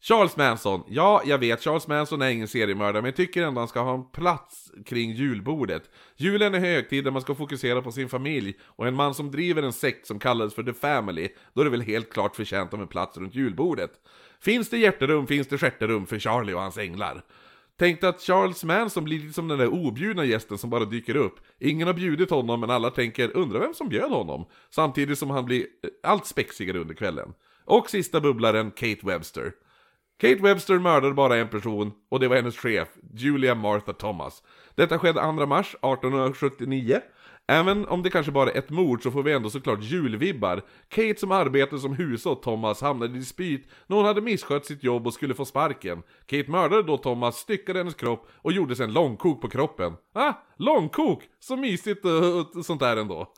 Charles 0.02 0.36
Manson. 0.36 0.82
Ja, 0.88 1.22
jag 1.24 1.38
vet, 1.38 1.62
Charles 1.62 1.88
Manson 1.88 2.22
är 2.22 2.30
ingen 2.30 2.48
seriemördare, 2.48 3.02
men 3.02 3.08
jag 3.08 3.16
tycker 3.16 3.42
ändå 3.42 3.60
han 3.60 3.68
ska 3.68 3.80
ha 3.80 3.94
en 3.94 4.10
plats 4.10 4.72
kring 4.86 5.12
julbordet. 5.12 5.90
Julen 6.16 6.54
är 6.54 6.58
högtid 6.58 7.04
där 7.04 7.10
man 7.10 7.22
ska 7.22 7.34
fokusera 7.34 7.82
på 7.82 7.92
sin 7.92 8.08
familj, 8.08 8.54
och 8.62 8.86
en 8.86 8.94
man 8.94 9.14
som 9.14 9.30
driver 9.30 9.62
en 9.62 9.72
sekt 9.72 10.06
som 10.06 10.18
kallades 10.18 10.54
för 10.54 10.62
The 10.62 10.72
Family, 10.72 11.28
då 11.54 11.60
är 11.60 11.64
det 11.64 11.70
väl 11.70 11.80
helt 11.80 12.12
klart 12.12 12.36
förtjänt 12.36 12.74
av 12.74 12.80
en 12.80 12.88
plats 12.88 13.18
runt 13.18 13.34
julbordet. 13.34 13.90
Finns 14.40 14.70
det 14.70 14.78
hjärterum 14.78 15.26
finns 15.26 15.48
det 15.48 15.58
stjärterum 15.58 16.06
för 16.06 16.18
Charlie 16.18 16.54
och 16.54 16.60
hans 16.60 16.78
änglar. 16.78 17.24
Tänkte 17.78 18.08
att 18.08 18.20
Charles 18.20 18.64
Manson 18.64 19.04
blir 19.04 19.18
lite 19.18 19.32
som 19.32 19.48
den 19.48 19.58
där 19.58 19.74
objudna 19.74 20.24
gästen 20.24 20.58
som 20.58 20.70
bara 20.70 20.84
dyker 20.84 21.16
upp. 21.16 21.40
Ingen 21.58 21.86
har 21.86 21.94
bjudit 21.94 22.30
honom 22.30 22.60
men 22.60 22.70
alla 22.70 22.90
tänker 22.90 23.36
undra 23.36 23.58
vem 23.58 23.74
som 23.74 23.88
bjöd 23.88 24.10
honom. 24.10 24.46
Samtidigt 24.70 25.18
som 25.18 25.30
han 25.30 25.44
blir 25.44 25.60
eh, 25.60 26.10
allt 26.10 26.26
spexigare 26.26 26.78
under 26.78 26.94
kvällen. 26.94 27.34
Och 27.64 27.90
sista 27.90 28.20
bubblaren, 28.20 28.70
Kate 28.70 29.00
Webster. 29.02 29.52
Kate 30.20 30.42
Webster 30.42 30.78
mördade 30.78 31.14
bara 31.14 31.36
en 31.36 31.48
person, 31.48 31.92
och 32.08 32.20
det 32.20 32.28
var 32.28 32.36
hennes 32.36 32.56
chef, 32.56 32.88
Julia 33.14 33.54
Martha 33.54 33.92
Thomas. 33.92 34.42
Detta 34.74 34.98
skedde 34.98 35.20
2 35.20 35.46
mars 35.46 35.66
1879. 35.66 37.00
Även 37.46 37.86
om 37.86 38.02
det 38.02 38.10
kanske 38.10 38.32
bara 38.32 38.50
är 38.50 38.58
ett 38.58 38.70
mord 38.70 39.02
så 39.02 39.10
får 39.10 39.22
vi 39.22 39.32
ändå 39.32 39.50
såklart 39.50 39.82
julvibbar. 39.82 40.62
Kate 40.88 41.20
som 41.20 41.32
arbetade 41.32 41.80
som 41.80 41.94
hushåll 41.94 42.32
åt 42.32 42.42
Thomas 42.42 42.80
hamnade 42.80 43.14
i 43.14 43.18
dispyt 43.18 43.68
när 43.86 43.96
hon 43.96 44.06
hade 44.06 44.20
misskött 44.20 44.66
sitt 44.66 44.84
jobb 44.84 45.06
och 45.06 45.14
skulle 45.14 45.34
få 45.34 45.44
sparken. 45.44 46.02
Kate 46.26 46.50
mördade 46.50 46.82
då 46.82 46.96
Thomas, 46.96 47.36
styckade 47.36 47.78
hennes 47.78 47.94
kropp 47.94 48.28
och 48.34 48.52
gjorde 48.52 48.76
sen 48.76 48.92
långkok 48.92 49.40
på 49.40 49.48
kroppen. 49.48 49.92
Ah, 50.14 50.32
långkok! 50.56 51.22
Så 51.38 51.56
mysigt 51.56 52.04
och, 52.04 52.56
och 52.56 52.64
sånt 52.64 52.80
där 52.80 52.96
ändå. 52.96 53.32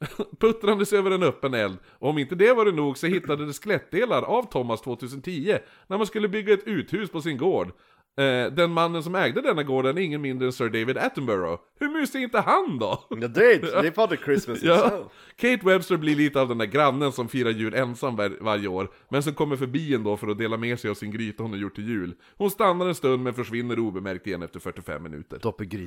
Puttrandes 0.40 0.92
över 0.92 1.10
en 1.10 1.22
öppen 1.22 1.54
eld. 1.54 1.78
Och 1.98 2.10
om 2.10 2.18
inte 2.18 2.34
det 2.34 2.52
var 2.52 2.64
det 2.64 2.72
nog 2.72 2.98
så 2.98 3.06
hittade 3.06 3.46
de 3.46 3.52
skelettdelar 3.52 4.22
av 4.22 4.42
Thomas 4.42 4.82
2010 4.82 5.58
när 5.86 5.98
man 5.98 6.06
skulle 6.06 6.28
bygga 6.28 6.54
ett 6.54 6.66
uthus 6.66 7.10
på 7.10 7.20
sin 7.20 7.38
gård. 7.38 7.72
Eh, 8.18 8.52
den 8.52 8.70
mannen 8.70 9.02
som 9.02 9.14
ägde 9.14 9.40
denna 9.40 9.62
gården 9.62 9.98
är 9.98 10.02
ingen 10.02 10.22
mindre 10.22 10.46
än 10.46 10.52
Sir 10.52 10.68
David 10.68 10.98
Attenborough. 10.98 11.62
Hur 11.78 11.88
mysig 11.88 12.18
är 12.18 12.24
inte 12.24 12.40
han 12.40 12.78
då? 12.78 13.04
Ja, 13.10 13.28
det 13.28 13.52
är, 13.52 13.60
det 13.82 13.88
är 13.88 13.92
Father 13.92 14.18
Christmas 14.24 14.62
Ja. 14.62 15.10
Kate 15.36 15.66
Webster 15.66 15.96
blir 15.96 16.16
lite 16.16 16.40
av 16.40 16.48
den 16.48 16.58
där 16.58 16.66
grannen 16.66 17.12
som 17.12 17.28
firar 17.28 17.50
jul 17.50 17.74
ensam 17.74 18.16
var, 18.16 18.32
varje 18.40 18.68
år, 18.68 18.90
men 19.08 19.22
som 19.22 19.34
kommer 19.34 19.56
förbi 19.56 19.94
ändå 19.94 20.16
för 20.16 20.28
att 20.28 20.38
dela 20.38 20.56
med 20.56 20.80
sig 20.80 20.90
av 20.90 20.94
sin 20.94 21.10
gryta 21.10 21.42
hon 21.42 21.52
har 21.52 21.58
gjort 21.58 21.74
till 21.74 21.88
jul. 21.88 22.14
Hon 22.36 22.50
stannar 22.50 22.86
en 22.86 22.94
stund 22.94 23.22
men 23.22 23.34
försvinner 23.34 23.78
obemärkt 23.78 24.26
igen 24.26 24.42
efter 24.42 24.60
45 24.60 25.02
minuter. 25.02 25.38
Dopp 25.38 25.60
i 25.60 25.66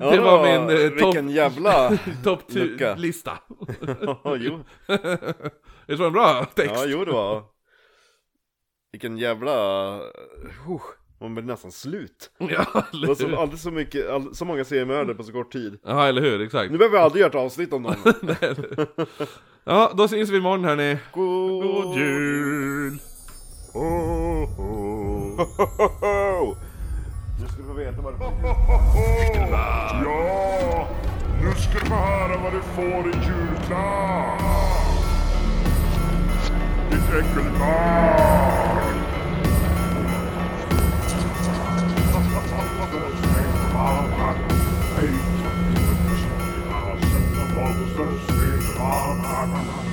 grytan. 0.00 0.16
Det 0.16 0.20
var 0.20 0.42
min, 0.42 0.78
eh, 0.78 0.90
Vilken 0.90 1.30
jävla... 1.30 1.98
Topp 2.24 2.42
Lucka. 2.48 2.94
10-lista. 2.94 3.38
ja, 4.24 4.36
jo. 4.36 4.60
Det 5.86 5.96
var 5.96 6.06
en 6.06 6.12
bra 6.12 6.44
text. 6.54 6.72
ja, 6.74 6.84
jo 6.86 7.04
det 7.04 7.12
var. 7.12 7.42
Vilken 8.92 9.18
jävla... 9.18 9.96
Uh, 9.96 10.80
man 11.20 11.34
blir 11.34 11.44
nästan 11.44 11.72
slut. 11.72 12.30
Ja, 12.38 12.66
Det 12.92 13.06
var 13.06 13.14
så, 13.14 13.26
eller 13.26 13.56
så 13.56 13.70
mycket, 13.70 14.10
all, 14.10 14.34
så 14.34 14.44
många 14.44 14.64
seriemördare 14.64 15.14
på 15.14 15.22
så 15.22 15.32
kort 15.32 15.52
tid. 15.52 15.78
Ja, 15.84 16.08
eller 16.08 16.22
hur? 16.22 16.40
Exakt. 16.40 16.72
Nu 16.72 16.78
behöver 16.78 16.98
vi 16.98 17.04
aldrig 17.04 17.20
göra 17.20 17.30
ett 17.30 17.36
avsnitt 17.36 17.72
om 17.72 17.82
dem. 17.82 17.94
Ja, 19.64 19.92
då 19.96 20.08
syns 20.08 20.30
vi 20.30 20.36
imorgon 20.36 20.64
hörni. 20.64 20.98
God, 21.12 21.62
God 21.62 21.96
jul! 21.96 22.98
Ho, 23.72 24.46
ho. 24.46 26.56
Nu 27.40 27.48
ska 27.48 27.56
du 27.56 27.68
få 27.68 27.72
veta 27.72 28.02
vad 28.02 28.12
du 28.12 28.18
får. 28.18 28.32
Ja! 30.04 30.88
Nu 31.42 31.54
ska 31.54 31.78
du 31.78 31.86
få 31.86 31.94
höra 31.94 32.36
vad 32.42 32.52
du 32.52 32.60
får 32.60 33.08
i 33.08 33.12
julklapp! 33.26 34.40
Ditt 36.90 37.14
äckelbarn! 37.14 38.60